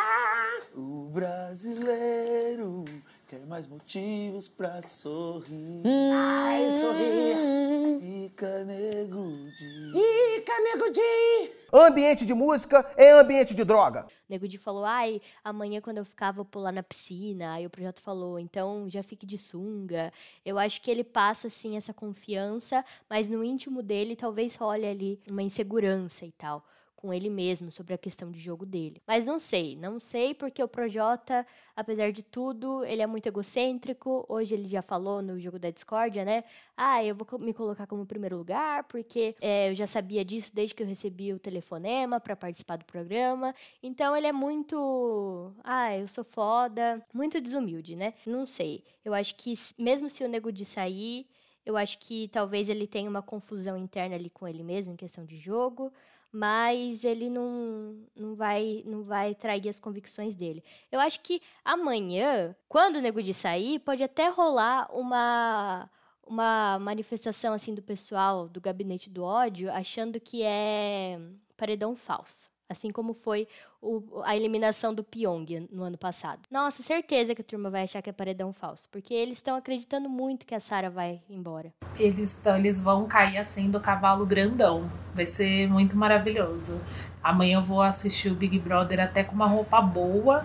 O 0.75 1.10
brasileiro 1.12 2.86
quer 3.34 3.48
mais 3.48 3.68
motivos 3.68 4.48
pra 4.48 4.80
sorrir. 4.84 5.82
Ai, 6.13 6.70
sorrir. 6.70 8.00
Fica 8.00 8.63
nego 8.63 9.32
de. 9.32 9.92
Fica, 9.92 10.60
nego 10.62 10.92
de. 10.92 11.52
Ambiente 11.74 12.28
de 12.28 12.34
música 12.36 12.86
é 12.96 13.12
ambiente 13.12 13.56
de 13.56 13.63
droga. 13.63 14.06
O 14.06 14.08
Nego 14.30 14.48
Di 14.48 14.60
falou, 14.60 14.86
ai, 14.86 15.20
amanhã 15.44 15.82
quando 15.82 15.98
eu 15.98 16.06
ficava 16.06 16.36
vou 16.36 16.46
pular 16.46 16.72
na 16.72 16.84
piscina. 16.84 17.54
Aí 17.54 17.66
o 17.66 17.72
projeto 17.72 18.02
falou, 18.02 18.38
então 18.38 18.88
já 18.88 19.02
fique 19.02 19.25
de 19.25 19.40
sunga. 19.40 20.13
Eu 20.46 20.60
acho 20.60 20.80
que 20.80 20.92
ele 20.92 21.04
passa, 21.04 21.48
assim, 21.48 21.75
essa 21.75 21.92
confiança, 21.92 22.86
mas 23.10 23.28
no 23.28 23.44
íntimo 23.44 23.82
dele 23.82 24.16
talvez 24.16 24.56
role 24.56 24.86
ali 24.86 25.20
uma 25.28 25.42
insegurança 25.42 26.24
e 26.24 26.32
tal 26.32 26.63
com 27.03 27.13
ele 27.13 27.29
mesmo 27.29 27.69
sobre 27.69 27.93
a 27.93 27.98
questão 27.98 28.31
de 28.31 28.39
jogo 28.39 28.65
dele. 28.65 29.01
Mas 29.05 29.25
não 29.25 29.38
sei, 29.38 29.75
não 29.75 30.00
sei 30.00 30.33
porque 30.33 30.63
o 30.63 30.69
Projota, 30.69 31.45
apesar 31.75 32.13
de 32.13 32.24
tudo, 32.24 32.86
ele 32.86 33.01
é 33.01 33.05
muito 33.05 33.27
egocêntrico. 33.27 34.25
Hoje 34.29 34.53
ele 34.53 34.69
já 34.69 34.81
falou 34.81 35.22
no 35.22 35.38
jogo 35.38 35.60
da 35.60 35.69
discórdia, 35.69 36.24
né? 36.24 36.45
Ah, 36.77 37.03
eu 37.03 37.13
vou 37.13 37.27
me 37.38 37.53
colocar 37.53 37.88
como 37.88 38.05
primeiro 38.05 38.38
lugar 38.38 38.86
porque 38.86 39.36
é, 39.41 39.69
eu 39.69 39.75
já 39.75 39.86
sabia 39.86 40.24
disso 40.24 40.55
desde 40.55 40.74
que 40.74 40.81
eu 40.81 40.88
recebi 40.88 41.33
o 41.33 41.39
telefonema 41.39 42.22
para 42.22 42.38
participar 42.38 42.77
do 42.77 42.86
programa. 42.86 43.53
Então 43.83 44.15
ele 44.15 44.27
é 44.27 44.31
muito, 44.31 45.51
ah, 45.61 45.94
eu 45.98 46.07
sou 46.07 46.24
foda, 46.24 47.05
muito 47.13 47.42
desumilde, 47.42 47.98
né? 47.98 48.13
Não 48.25 48.46
sei. 48.46 48.81
Eu 49.03 49.13
acho 49.13 49.35
que 49.35 49.53
mesmo 49.77 50.09
se 50.09 50.24
o 50.24 50.29
nego 50.29 50.53
de 50.53 50.63
sair, 50.63 51.27
eu 51.66 51.75
acho 51.75 52.00
que 52.00 52.29
talvez 52.29 52.70
ele 52.70 52.87
tenha 52.87 53.09
uma 53.09 53.22
confusão 53.22 53.75
interna 53.77 54.16
ali 54.16 54.29
com 54.29 54.48
ele 54.48 54.63
mesmo 54.63 54.94
em 54.94 54.96
questão 54.96 55.25
de 55.25 55.35
jogo 55.35 55.92
mas 56.33 57.05
ele 57.05 57.29
não, 57.29 57.96
não, 58.15 58.33
vai, 58.33 58.81
não 58.87 59.03
vai 59.03 59.35
trair 59.35 59.69
as 59.69 59.79
convicções 59.79 60.33
dele. 60.33 60.63
Eu 60.91 61.00
acho 61.00 61.19
que 61.19 61.39
amanhã, 61.63 62.55
quando 62.67 62.96
o 62.96 63.01
Nego 63.01 63.22
de 63.22 63.35
sair, 63.35 63.77
pode 63.79 64.01
até 64.01 64.29
rolar 64.29 64.89
uma 64.91 65.89
uma 66.25 66.79
manifestação 66.79 67.53
assim 67.53 67.75
do 67.75 67.81
pessoal 67.81 68.48
do 68.48 68.61
gabinete 68.61 69.09
do 69.09 69.24
ódio 69.25 69.69
achando 69.69 70.22
que 70.22 70.41
é 70.41 71.19
paredão 71.57 71.96
falso. 71.98 72.52
Assim 72.70 72.92
como 72.92 73.14
foi 73.14 73.48
o, 73.82 74.22
a 74.24 74.36
eliminação 74.36 74.94
do 74.94 75.04
Pyong 75.04 75.68
no 75.72 75.84
ano 75.84 75.98
passado. 75.98 76.42
Nossa, 76.50 76.82
certeza 76.82 77.36
que 77.36 77.42
a 77.42 77.46
turma 77.46 77.70
vai 77.70 77.84
achar 77.84 78.02
que 78.02 78.10
é 78.10 78.14
paredão 78.14 78.54
falso, 78.54 78.88
porque 78.90 79.14
eles 79.14 79.38
estão 79.38 79.56
acreditando 79.56 80.10
muito 80.10 80.46
que 80.46 80.56
a 80.56 80.60
Sara 80.60 80.90
vai 80.90 81.22
embora. 81.30 81.74
Eles, 82.00 82.42
eles 82.46 82.82
vão 82.82 83.06
cair 83.06 83.38
assim 83.38 83.70
do 83.70 83.80
cavalo 83.80 84.26
grandão. 84.26 84.90
Vai 85.14 85.26
ser 85.26 85.68
muito 85.68 85.96
maravilhoso. 85.96 86.82
Amanhã 87.22 87.60
eu 87.60 87.64
vou 87.64 87.82
assistir 87.82 88.30
o 88.30 88.36
Big 88.36 88.58
Brother 88.60 89.00
até 89.00 89.24
com 89.24 89.36
uma 89.36 89.48
roupa 89.48 89.80
boa, 89.82 90.44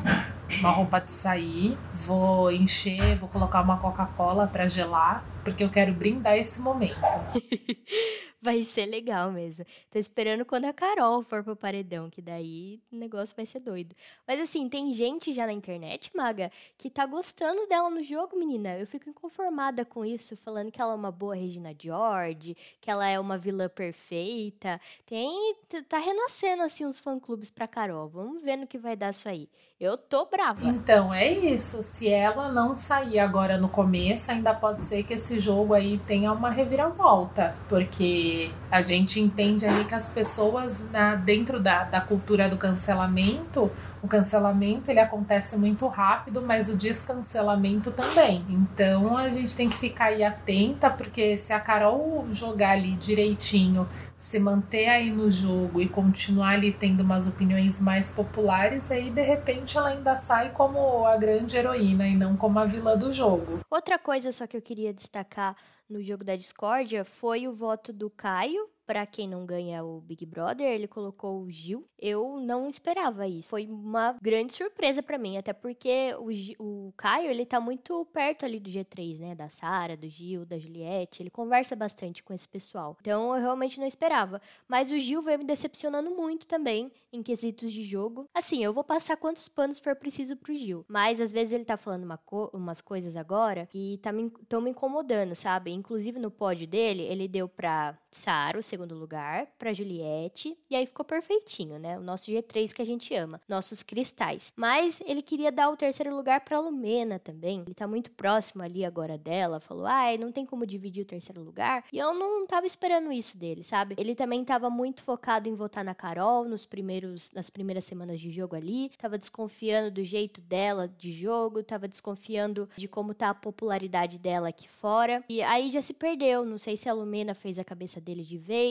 uma 0.61 0.71
roupa 0.71 1.01
de 1.01 1.13
sair. 1.13 1.77
Vou 1.95 2.51
encher, 2.53 3.17
vou 3.19 3.29
colocar 3.29 3.63
uma 3.63 3.79
Coca-Cola 3.79 4.47
para 4.47 4.69
gelar, 4.69 5.25
porque 5.51 5.65
eu 5.65 5.71
quero 5.71 5.93
brindar 5.93 6.37
esse 6.37 6.61
momento. 6.61 6.97
vai 8.41 8.63
ser 8.63 8.87
legal 8.87 9.31
mesmo. 9.33 9.65
Tô 9.91 9.99
esperando 9.99 10.45
quando 10.45 10.67
a 10.67 10.73
Carol 10.73 11.23
for 11.23 11.43
pro 11.43 11.57
paredão, 11.57 12.09
que 12.09 12.23
daí 12.23 12.81
o 12.93 12.97
negócio 12.97 13.35
vai 13.35 13.45
ser 13.45 13.61
doido. 13.61 13.95
Mas 14.27 14.41
assim, 14.41 14.69
tem 14.69 14.93
gente 14.93 15.33
já 15.33 15.47
na 15.47 15.53
internet, 15.53 16.11
Maga, 16.17 16.51
que 16.77 16.89
tá 16.89 17.05
gostando 17.05 17.67
dela 17.67 17.91
no 17.91 18.03
jogo, 18.03 18.39
menina. 18.39 18.79
Eu 18.79 18.87
fico 18.87 19.11
inconformada 19.11 19.85
com 19.85 20.05
isso, 20.05 20.37
falando 20.37 20.71
que 20.71 20.81
ela 20.81 20.93
é 20.93 20.97
uma 20.97 21.11
boa 21.11 21.35
Regina 21.35 21.75
George, 21.79 22.57
que 22.81 22.91
ela 22.91 23.07
é 23.07 23.19
uma 23.19 23.37
vilã 23.37 23.69
perfeita. 23.69 24.81
Tem. 25.05 25.55
tá 25.89 25.99
renascendo 25.99 26.63
assim 26.63 26.87
uns 26.87 26.99
fã-clubes 26.99 27.51
pra 27.51 27.67
Carol. 27.67 28.09
Vamos 28.09 28.43
ver 28.43 28.57
no 28.57 28.67
que 28.67 28.79
vai 28.79 28.97
dar 28.97 29.11
isso 29.11 29.29
aí. 29.29 29.49
Eu 29.81 29.97
tô 29.97 30.27
brava. 30.27 30.67
Então, 30.67 31.15
é 31.15 31.33
isso. 31.33 31.85
Se 31.85 32.09
ela 32.09 32.51
não 32.51 32.75
sair 32.75 33.21
agora 33.21 33.57
no 33.57 33.69
começo, 33.69 34.31
ainda 34.31 34.53
pode 34.53 34.85
ser 34.85 35.05
que 35.05 35.15
esse 35.15 35.38
jogo 35.39 35.75
aí 35.75 36.01
tenha 36.07 36.33
uma 36.33 36.51
reviravolta. 36.51 37.55
Porque 37.69 38.51
a 38.71 38.81
gente 38.81 39.21
entende 39.21 39.67
ali 39.67 39.85
que 39.85 39.95
as 39.95 40.09
pessoas, 40.09 40.85
na, 40.91 41.15
dentro 41.15 41.61
da, 41.61 41.85
da 41.85 42.01
cultura 42.01 42.49
do 42.49 42.57
cancelamento, 42.57 43.71
o 44.03 44.09
cancelamento 44.09 44.91
ele 44.91 45.01
acontece 45.01 45.57
muito 45.57 45.87
rápido, 45.87 46.43
mas 46.43 46.69
o 46.69 46.77
descancelamento 46.77 47.91
também. 47.91 48.45
Então 48.49 49.17
a 49.17 49.29
gente 49.31 49.57
tem 49.57 49.69
que 49.69 49.77
ficar 49.77 50.07
aí 50.07 50.23
atenta, 50.23 50.91
porque 50.91 51.37
se 51.37 51.53
a 51.53 51.61
Carol 51.61 52.27
jogar 52.33 52.71
ali 52.71 52.93
direitinho 52.97 53.89
se 54.17 54.39
manter 54.41 54.89
aí 54.89 55.11
no 55.11 55.31
jogo 55.31 55.81
e 55.81 55.89
continuar 55.89 56.55
ali 56.55 56.73
tendo 56.73 57.03
umas 57.03 57.29
opiniões 57.29 57.81
mais 57.81 58.11
populares, 58.11 58.91
aí 58.91 59.11
de 59.11 59.23
repente 59.23 59.79
ela 59.79 59.91
ainda 59.91 60.17
sai 60.17 60.51
como 60.51 61.07
a 61.07 61.17
grande 61.17 61.57
heroína 61.57 62.07
e 62.07 62.17
não 62.17 62.37
como 62.37 62.59
a 62.59 62.65
vilã 62.65 62.97
do 62.97 63.13
jogo. 63.13 63.61
Outra 63.71 63.99
coisa 63.99 64.33
só 64.33 64.47
que 64.47 64.57
eu 64.57 64.63
queria 64.63 64.93
destacar 64.93 65.57
no 65.89 66.03
jogo 66.03 66.25
da 66.25 66.35
discórdia 66.35 67.05
foi 67.05 67.47
o 67.47 67.55
voto 67.55 67.93
do 67.93 68.11
Caio 68.11 68.69
para 68.89 69.05
quem 69.05 69.29
não 69.29 69.45
ganha 69.45 69.85
o 69.85 70.01
Big 70.01 70.25
Brother, 70.25 70.67
ele 70.67 70.89
colocou 70.89 71.43
o 71.43 71.51
Gil. 71.51 71.87
Eu 71.99 72.41
não 72.41 72.71
esperava 72.71 73.29
isso. 73.29 73.51
Foi 73.51 73.67
uma 73.67 74.17
grande 74.19 74.55
surpresa 74.55 75.03
para 75.03 75.19
mim, 75.19 75.37
até 75.37 75.53
porque 75.53 76.17
o, 76.19 76.87
o 76.89 76.93
Caio, 76.97 77.31
ele 77.31 77.45
tá 77.45 77.61
muito 77.61 78.07
perto 78.07 78.47
ali 78.47 78.59
do 78.59 78.71
G3, 78.71 79.21
né? 79.21 79.35
Da 79.35 79.51
Sara, 79.51 79.95
do 79.95 80.09
Gil, 80.09 80.47
da 80.47 80.59
Juliette. 80.59 81.23
Ele 81.23 81.29
conversa 81.29 81.77
bastante 81.77 82.23
com 82.23 82.33
esse 82.33 82.49
pessoal. 82.49 82.97
Então 82.99 83.37
eu 83.37 83.43
realmente 83.43 83.79
não 83.79 83.87
esperava. 83.87 84.41
Mas 84.67 84.91
o 84.91 84.97
Gil 84.97 85.21
veio 85.21 85.41
me 85.41 85.45
decepcionando 85.45 86.11
muito 86.11 86.47
também 86.47 86.91
em 87.13 87.23
quesitos 87.23 87.71
de 87.71 87.85
jogo. 87.85 88.27
Assim, 88.33 88.65
eu 88.65 88.73
vou 88.73 88.85
passar 88.85 89.19
quantos 89.19 89.49
panos 89.49 89.79
for 89.79 89.95
preciso 89.97 90.35
pro 90.35 90.55
Gil. 90.55 90.87
Mas 90.89 91.21
às 91.21 91.31
vezes 91.31 91.53
ele 91.53 91.67
tá 91.67 91.77
falando 91.77 92.05
uma 92.05 92.17
co 92.17 92.49
umas 92.55 92.81
coisas 92.81 93.17
agora 93.17 93.67
que 93.67 93.99
tá 94.01 94.13
me, 94.13 94.33
me 94.63 94.71
incomodando, 94.71 95.35
sabe? 95.35 95.73
Inclusive 95.73 96.19
no 96.19 96.31
pódio 96.31 96.67
dele, 96.67 97.03
ele 97.03 97.29
deu 97.29 97.47
pra 97.51 97.99
Sara, 98.11 98.59
o 98.59 98.63
segundo 98.79 98.95
lugar 98.95 99.49
para 99.59 99.73
Juliette, 99.73 100.57
e 100.71 100.77
aí 100.77 100.87
ficou 100.87 101.05
perfeitinho, 101.05 101.81
né? 101.81 101.99
O 101.99 102.01
nosso 102.01 102.31
G3 102.31 102.73
que 102.73 102.81
a 102.81 102.87
gente 102.87 103.13
ama, 103.13 103.41
nossos 103.49 103.83
cristais. 103.83 104.53
Mas 104.55 105.01
ele 105.05 105.21
queria 105.21 105.51
dar 105.51 105.69
o 105.69 105.77
terceiro 105.77 106.15
lugar 106.15 106.43
para 106.43 106.61
Lumena 106.61 107.19
também. 107.19 107.63
Ele 107.67 107.75
tá 107.75 107.89
muito 107.89 108.13
próximo 108.13 108.63
ali 108.63 108.85
agora 108.85 109.19
dela, 109.19 109.59
falou: 109.59 109.85
"Ai, 109.85 110.17
não 110.17 110.31
tem 110.31 110.47
como 110.47 110.65
dividir 110.65 111.03
o 111.03 111.07
terceiro 111.07 111.43
lugar". 111.43 111.85
E 111.93 111.99
eu 111.99 112.15
não 112.15 112.47
tava 112.47 112.67
esperando 112.67 113.11
isso 113.11 113.37
dele, 113.37 113.65
sabe? 113.65 113.97
Ele 113.99 114.15
também 114.15 114.45
tava 114.45 114.71
muito 114.71 115.03
focado 115.03 115.49
em 115.49 115.57
votar 115.57 115.85
na 115.85 115.95
Carol 115.95 116.45
nos 116.45 116.65
primeiros 116.65 117.33
nas 117.33 117.51
primeiras 117.51 117.85
semanas 117.85 118.21
de 118.21 118.31
jogo 118.31 118.55
ali, 118.55 118.93
tava 118.97 119.19
desconfiando 119.19 119.91
do 119.91 120.05
jeito 120.05 120.41
dela 120.41 120.87
de 120.87 121.11
jogo, 121.11 121.65
tava 121.65 121.89
desconfiando 121.89 122.69
de 122.77 122.87
como 122.87 123.13
tá 123.13 123.31
a 123.31 123.35
popularidade 123.35 124.19
dela 124.19 124.51
aqui 124.51 124.69
fora. 124.69 125.25
E 125.29 125.43
aí 125.43 125.69
já 125.69 125.83
se 125.83 125.93
perdeu, 125.93 126.45
não 126.45 126.59
sei 126.59 126.77
se 126.77 126.89
a 126.89 126.93
Lumena 126.93 127.35
fez 127.35 127.59
a 127.59 127.65
cabeça 127.65 128.01
dele 128.01 128.23
de 128.29 128.39
vez, 128.39 128.68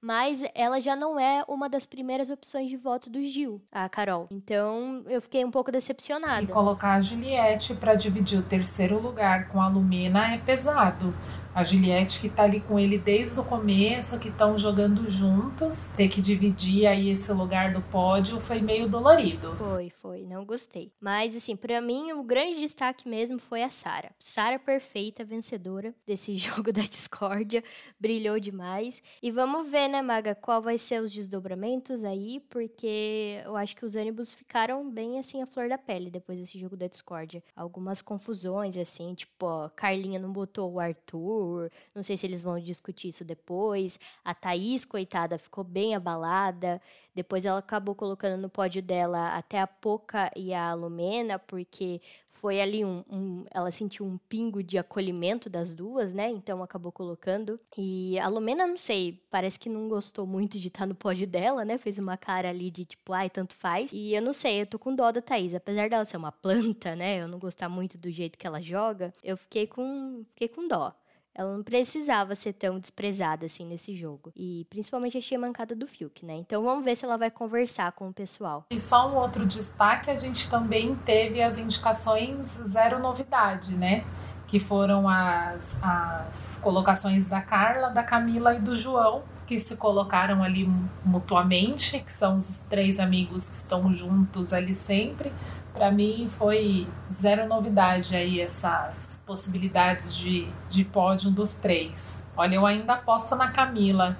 mas 0.00 0.42
ela 0.54 0.80
já 0.80 0.96
não 0.96 1.18
é 1.18 1.44
uma 1.46 1.68
das 1.68 1.86
primeiras 1.86 2.30
opções 2.30 2.68
de 2.68 2.76
voto 2.76 3.10
do 3.10 3.22
Gil, 3.24 3.60
a 3.70 3.88
Carol. 3.88 4.26
Então 4.30 5.04
eu 5.08 5.20
fiquei 5.20 5.44
um 5.44 5.50
pouco 5.50 5.70
decepcionada. 5.70 6.42
E 6.42 6.46
colocar 6.46 6.94
a 6.94 7.00
Juliette 7.00 7.74
para 7.74 7.94
dividir 7.94 8.38
o 8.38 8.42
terceiro 8.42 9.00
lugar 9.00 9.48
com 9.48 9.60
a 9.60 9.68
Lumena 9.68 10.34
é 10.34 10.38
pesado. 10.38 11.14
A 11.52 11.64
Juliette 11.64 12.20
que 12.20 12.28
tá 12.28 12.44
ali 12.44 12.60
com 12.60 12.78
ele 12.78 12.96
desde 12.96 13.40
o 13.40 13.44
começo, 13.44 14.20
que 14.20 14.28
estão 14.28 14.56
jogando 14.56 15.10
juntos, 15.10 15.86
ter 15.96 16.08
que 16.08 16.22
dividir 16.22 16.86
aí 16.86 17.10
esse 17.10 17.32
lugar 17.32 17.72
do 17.72 17.80
pódio 17.80 18.38
foi 18.38 18.60
meio 18.60 18.88
dolorido. 18.88 19.56
Foi, 19.56 19.90
foi, 19.90 20.22
não 20.22 20.44
gostei. 20.44 20.92
Mas 21.00 21.34
assim, 21.34 21.56
para 21.56 21.80
mim 21.80 22.12
o 22.12 22.22
grande 22.22 22.60
destaque 22.60 23.08
mesmo 23.08 23.40
foi 23.40 23.64
a 23.64 23.68
Sara. 23.68 24.12
Sara 24.20 24.60
perfeita, 24.60 25.24
vencedora 25.24 25.92
desse 26.06 26.36
jogo 26.38 26.72
da 26.72 26.82
discórdia, 26.82 27.64
brilhou 27.98 28.38
demais. 28.38 29.02
E 29.20 29.32
vamos 29.40 29.70
ver, 29.70 29.88
né, 29.88 30.02
Maga, 30.02 30.34
qual 30.34 30.60
vai 30.60 30.76
ser 30.76 31.00
os 31.02 31.10
desdobramentos 31.10 32.04
aí, 32.04 32.40
porque 32.50 33.40
eu 33.44 33.56
acho 33.56 33.74
que 33.74 33.84
os 33.84 33.96
ânimos 33.96 34.34
ficaram 34.34 34.88
bem 34.90 35.18
assim 35.18 35.42
a 35.42 35.46
flor 35.46 35.68
da 35.68 35.78
pele 35.78 36.10
depois 36.10 36.38
desse 36.38 36.58
jogo 36.58 36.76
da 36.76 36.86
discórdia. 36.86 37.42
Algumas 37.56 38.02
confusões 38.02 38.76
assim, 38.76 39.14
tipo, 39.14 39.46
ó, 39.46 39.68
Carlinha 39.70 40.18
não 40.18 40.32
botou 40.32 40.72
o 40.72 40.80
Arthur 40.80 41.70
não 41.94 42.02
sei 42.02 42.16
se 42.16 42.26
eles 42.26 42.42
vão 42.42 42.58
discutir 42.58 43.08
isso 43.08 43.24
depois. 43.24 43.98
A 44.24 44.34
Thaís, 44.34 44.84
coitada, 44.84 45.38
ficou 45.38 45.64
bem 45.64 45.94
abalada. 45.94 46.80
Depois 47.14 47.44
ela 47.44 47.58
acabou 47.58 47.94
colocando 47.94 48.40
no 48.40 48.48
pódio 48.48 48.82
dela 48.82 49.36
até 49.36 49.60
a 49.60 49.66
Poca 49.66 50.30
e 50.36 50.54
a 50.54 50.72
Lumena, 50.74 51.38
porque 51.38 52.00
foi 52.40 52.60
ali 52.60 52.84
um, 52.84 53.04
um, 53.10 53.44
ela 53.50 53.70
sentiu 53.70 54.06
um 54.06 54.16
pingo 54.28 54.62
de 54.62 54.78
acolhimento 54.78 55.50
das 55.50 55.74
duas, 55.74 56.12
né? 56.12 56.30
Então 56.30 56.62
acabou 56.62 56.90
colocando. 56.90 57.60
E 57.76 58.18
a 58.18 58.28
Lumena, 58.28 58.66
não 58.66 58.78
sei, 58.78 59.22
parece 59.30 59.58
que 59.58 59.68
não 59.68 59.88
gostou 59.88 60.26
muito 60.26 60.58
de 60.58 60.68
estar 60.68 60.86
no 60.86 60.94
pódio 60.94 61.26
dela, 61.26 61.64
né? 61.64 61.76
Fez 61.76 61.98
uma 61.98 62.16
cara 62.16 62.48
ali 62.48 62.70
de 62.70 62.84
tipo, 62.86 63.12
ai, 63.12 63.28
tanto 63.28 63.54
faz. 63.54 63.92
E 63.92 64.14
eu 64.14 64.22
não 64.22 64.32
sei, 64.32 64.62
eu 64.62 64.66
tô 64.66 64.78
com 64.78 64.94
dó 64.94 65.12
da 65.12 65.20
Thaís. 65.20 65.54
Apesar 65.54 65.90
dela 65.90 66.04
ser 66.04 66.16
uma 66.16 66.32
planta, 66.32 66.96
né? 66.96 67.20
Eu 67.20 67.28
não 67.28 67.38
gostar 67.38 67.68
muito 67.68 67.98
do 67.98 68.10
jeito 68.10 68.38
que 68.38 68.46
ela 68.46 68.60
joga, 68.60 69.14
eu 69.22 69.36
fiquei 69.36 69.66
com, 69.66 70.24
fiquei 70.34 70.48
com 70.48 70.66
dó. 70.66 70.94
Ela 71.34 71.56
não 71.56 71.62
precisava 71.62 72.34
ser 72.34 72.52
tão 72.52 72.78
desprezada 72.78 73.46
assim 73.46 73.64
nesse 73.64 73.94
jogo. 73.94 74.32
E 74.36 74.66
principalmente 74.68 75.18
achei 75.18 75.36
a 75.36 75.40
mancada 75.40 75.74
do 75.74 75.86
Fiuk, 75.86 76.24
né? 76.24 76.34
Então 76.36 76.62
vamos 76.62 76.84
ver 76.84 76.96
se 76.96 77.04
ela 77.04 77.16
vai 77.16 77.30
conversar 77.30 77.92
com 77.92 78.08
o 78.08 78.12
pessoal. 78.12 78.66
E 78.70 78.78
só 78.78 79.10
um 79.10 79.16
outro 79.16 79.46
destaque, 79.46 80.10
a 80.10 80.16
gente 80.16 80.50
também 80.50 80.94
teve 80.96 81.42
as 81.42 81.58
indicações 81.58 82.58
zero 82.64 82.98
novidade, 82.98 83.74
né? 83.74 84.04
Que 84.48 84.58
foram 84.58 85.08
as, 85.08 85.78
as 85.82 86.58
colocações 86.60 87.26
da 87.26 87.40
Carla, 87.40 87.88
da 87.88 88.02
Camila 88.02 88.54
e 88.54 88.60
do 88.60 88.76
João, 88.76 89.22
que 89.46 89.60
se 89.60 89.76
colocaram 89.76 90.42
ali 90.42 90.68
mutuamente, 91.04 92.00
que 92.00 92.12
são 92.12 92.36
os 92.36 92.58
três 92.68 92.98
amigos 92.98 93.48
que 93.48 93.54
estão 93.56 93.92
juntos 93.92 94.52
ali 94.52 94.74
sempre 94.74 95.32
para 95.72 95.90
mim 95.90 96.28
foi 96.38 96.86
zero 97.12 97.46
novidade 97.46 98.14
aí 98.16 98.40
essas 98.40 99.20
possibilidades 99.26 100.14
de, 100.14 100.48
de 100.70 100.84
pódio 100.84 101.30
dos 101.30 101.54
três. 101.54 102.22
Olha, 102.36 102.54
eu 102.56 102.66
ainda 102.66 102.94
aposto 102.94 103.36
na 103.36 103.50
Camila 103.50 104.16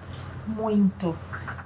muito. 0.47 1.17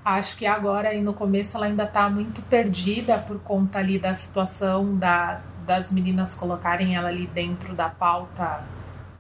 Acho 0.05 0.37
que 0.37 0.47
agora 0.47 0.91
aí 0.91 1.03
no 1.03 1.15
começo 1.15 1.57
ela 1.57 1.67
ainda 1.67 1.87
tá 1.87 2.09
muito 2.11 2.43
perdida 2.43 3.19
por 3.19 3.41
conta 3.41 3.79
ali 3.79 3.99
da 3.99 4.15
situação 4.15 4.97
da, 4.97 5.41
das 5.67 5.91
meninas 5.91 6.35
colocarem 6.35 6.95
ela 6.95 7.09
ali 7.09 7.27
dentro 7.27 7.75
da 7.75 7.89
pauta 7.89 8.63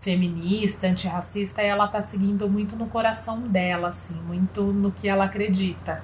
feminista, 0.00 0.86
antirracista, 0.86 1.62
e 1.62 1.66
ela 1.66 1.88
tá 1.88 2.02
seguindo 2.02 2.46
muito 2.46 2.76
no 2.76 2.86
coração 2.86 3.40
dela, 3.40 3.88
assim, 3.88 4.14
muito 4.14 4.62
no 4.62 4.92
que 4.92 5.08
ela 5.08 5.24
acredita. 5.24 6.02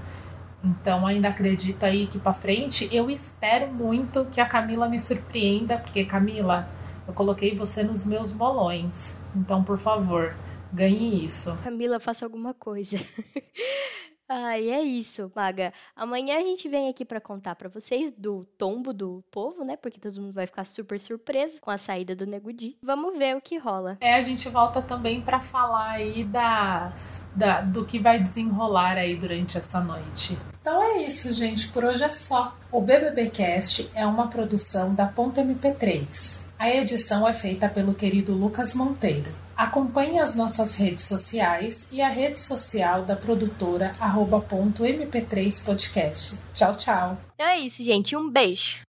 Então 0.63 1.07
ainda 1.07 1.29
acredito 1.29 1.83
aí 1.85 2.07
que 2.07 2.19
para 2.19 2.33
frente. 2.33 2.89
Eu 2.93 3.11
espero 3.11 3.73
muito 3.73 4.27
que 4.27 4.41
a 4.41 4.47
Camila 4.47 4.89
me 4.89 5.01
surpreenda, 5.01 5.79
porque 5.79 6.05
Camila, 6.05 6.69
eu 7.07 7.15
coloquei 7.15 7.57
você 7.57 7.83
nos 7.83 8.05
meus 8.05 8.31
bolões. 8.31 9.17
Então, 9.35 9.65
por 9.65 9.79
favor, 9.79 10.35
ganhe 10.73 11.25
isso. 11.25 11.57
Camila, 11.65 11.99
faça 11.99 12.25
alguma 12.25 12.53
coisa. 12.53 12.99
Ai, 14.33 14.71
é 14.71 14.81
isso, 14.81 15.29
Maga. 15.35 15.73
Amanhã 15.97 16.39
a 16.39 16.43
gente 16.45 16.69
vem 16.69 16.89
aqui 16.89 17.05
para 17.05 17.21
contar 17.21 17.57
para 17.57 17.69
vocês 17.69 18.13
do 18.17 18.47
tombo 18.57 18.93
do 18.93 19.25
povo, 19.29 19.65
né? 19.65 19.77
Porque 19.77 19.99
todo 19.99 20.21
mundo 20.21 20.33
vai 20.33 20.47
ficar 20.47 20.65
super 20.65 21.01
surpreso 21.01 21.61
com 21.61 21.69
a 21.69 21.77
saída 21.77 22.15
do 22.15 22.25
Negudi. 22.25 22.77
Vamos 22.81 23.19
ver 23.19 23.37
o 23.37 23.41
que 23.41 23.59
rola. 23.59 23.99
É, 24.01 24.15
a 24.15 24.23
gente 24.23 24.49
volta 24.49 24.81
também 24.81 25.21
para 25.21 25.41
falar 25.41 25.91
aí 25.91 26.23
das, 26.23 27.21
da, 27.35 27.61
do 27.61 27.85
que 27.85 27.99
vai 27.99 28.21
desenrolar 28.21 28.97
aí 28.99 29.17
durante 29.17 29.59
essa 29.59 29.81
noite. 29.81 30.39
Então 30.61 30.81
é 30.81 31.03
isso, 31.03 31.33
gente. 31.33 31.67
Por 31.67 31.83
hoje 31.83 32.05
é 32.05 32.13
só. 32.13 32.57
O 32.71 32.81
BBBcast 32.81 33.91
é 33.97 34.07
uma 34.07 34.29
produção 34.29 34.95
da 34.95 35.07
Ponta 35.07 35.43
MP3. 35.43 36.39
A 36.57 36.71
edição 36.71 37.27
é 37.27 37.35
feita 37.35 37.69
pelo 37.69 37.95
querido 37.95 38.33
Lucas 38.33 38.75
Monteiro. 38.75 39.33
Acompanhe 39.61 40.19
as 40.19 40.35
nossas 40.35 40.75
redes 40.77 41.05
sociais 41.05 41.87
e 41.93 42.01
a 42.01 42.09
rede 42.09 42.41
social 42.41 43.03
da 43.03 43.15
produtora 43.15 43.93
arroba 44.01 44.41
ponto 44.41 44.85
mp3 44.85 45.63
podcast. 45.63 46.35
Tchau, 46.55 46.75
tchau. 46.79 47.19
Então 47.35 47.47
é 47.47 47.61
isso, 47.61 47.85
gente. 47.85 48.17
Um 48.17 48.31
beijo. 48.31 48.81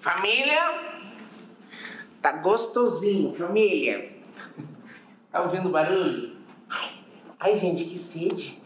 Família, 0.00 1.02
tá 2.22 2.32
gostosinho, 2.32 3.36
família. 3.36 4.10
Tá 5.30 5.42
ouvindo 5.42 5.68
barulho? 5.68 6.34
Ai, 7.38 7.58
gente, 7.58 7.84
que 7.84 7.98
sede. 7.98 8.58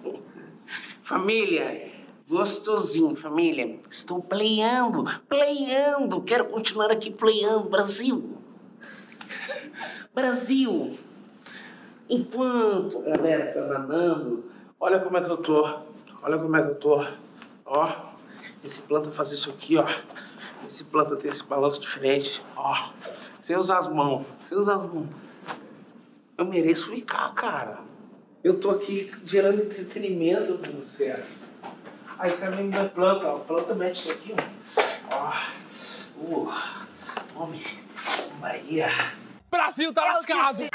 família, 1.02 1.92
gostosinho, 2.26 3.14
família. 3.14 3.78
Estou 3.90 4.22
playando, 4.22 5.04
playando. 5.28 6.22
Quero 6.22 6.46
continuar 6.46 6.90
aqui 6.90 7.10
playando, 7.10 7.68
Brasil. 7.68 8.33
Brasil. 10.14 10.96
Enquanto 12.08 12.98
a 12.98 13.16
galera 13.16 13.52
tá 13.52 13.60
danando, 13.62 14.44
olha 14.78 15.00
como 15.00 15.16
é 15.16 15.20
que 15.20 15.30
eu 15.30 15.36
tô. 15.38 15.80
Olha 16.22 16.38
como 16.38 16.56
é 16.56 16.62
que 16.62 16.68
eu 16.68 16.74
tô. 16.76 17.04
Ó, 17.66 17.92
esse 18.62 18.82
planta 18.82 19.10
faz 19.10 19.32
isso 19.32 19.50
aqui, 19.50 19.76
ó. 19.76 19.86
Esse 20.64 20.84
planta 20.84 21.16
tem 21.16 21.30
esse 21.30 21.42
balanço 21.42 21.80
diferente, 21.80 22.40
ó. 22.54 22.90
Sem 23.40 23.56
usar 23.56 23.78
as 23.78 23.88
mãos, 23.88 24.24
sem 24.44 24.56
usar 24.56 24.76
as 24.76 24.84
mãos. 24.84 25.08
Eu 26.38 26.44
mereço 26.44 26.90
ficar, 26.90 27.34
cara. 27.34 27.80
Eu 28.42 28.60
tô 28.60 28.70
aqui 28.70 29.10
gerando 29.26 29.62
entretenimento 29.62 30.58
pra 30.58 30.70
vocês. 30.70 31.24
Aí 32.18 32.30
cara 32.36 32.56
me 32.56 32.70
dá 32.70 32.84
planta, 32.84 33.26
ó. 33.26 33.36
A 33.36 33.40
planta 33.40 33.74
mete 33.74 34.00
isso 34.00 34.12
aqui, 34.12 34.34
ó. 35.10 35.32
Ó. 36.20 36.44
Uh. 36.46 36.52
Bahia. 38.40 38.88
Brasil 39.54 39.92
tá 39.94 40.04
lascado! 40.04 40.56
Filho 40.56 40.70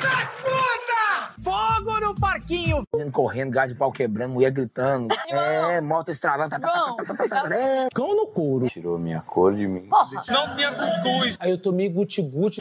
da 0.00 0.30
puta! 0.42 1.42
Fogo 1.42 2.00
no 2.00 2.14
parquinho! 2.14 2.84
Correndo, 3.12 3.50
gás 3.50 3.68
de 3.68 3.74
pau 3.74 3.90
quebrando, 3.90 4.34
mulher 4.34 4.52
gritando. 4.52 5.12
é, 5.28 5.80
moto 5.80 6.10
estralando. 6.10 6.50
Tá, 6.50 6.60
tá, 6.60 6.68
tá, 6.68 7.04
tá, 7.04 7.14
tá, 7.14 7.28
tá, 7.28 7.88
Cão 7.92 8.14
no 8.14 8.28
couro. 8.28 8.68
Tirou 8.68 8.96
minha 8.96 9.20
cor 9.22 9.52
de 9.52 9.66
mim. 9.66 9.88
Porra. 9.88 10.22
Não 10.28 10.54
tinha 10.54 10.72
cuscuz. 10.72 11.36
Aí 11.40 11.50
eu 11.50 11.58
tomei 11.58 11.88
guti-guti. 11.88 12.60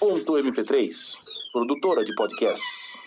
Ponto 0.00 0.32
MP3, 0.32 1.14
produtora 1.52 2.04
de 2.04 2.12
podcasts. 2.16 2.98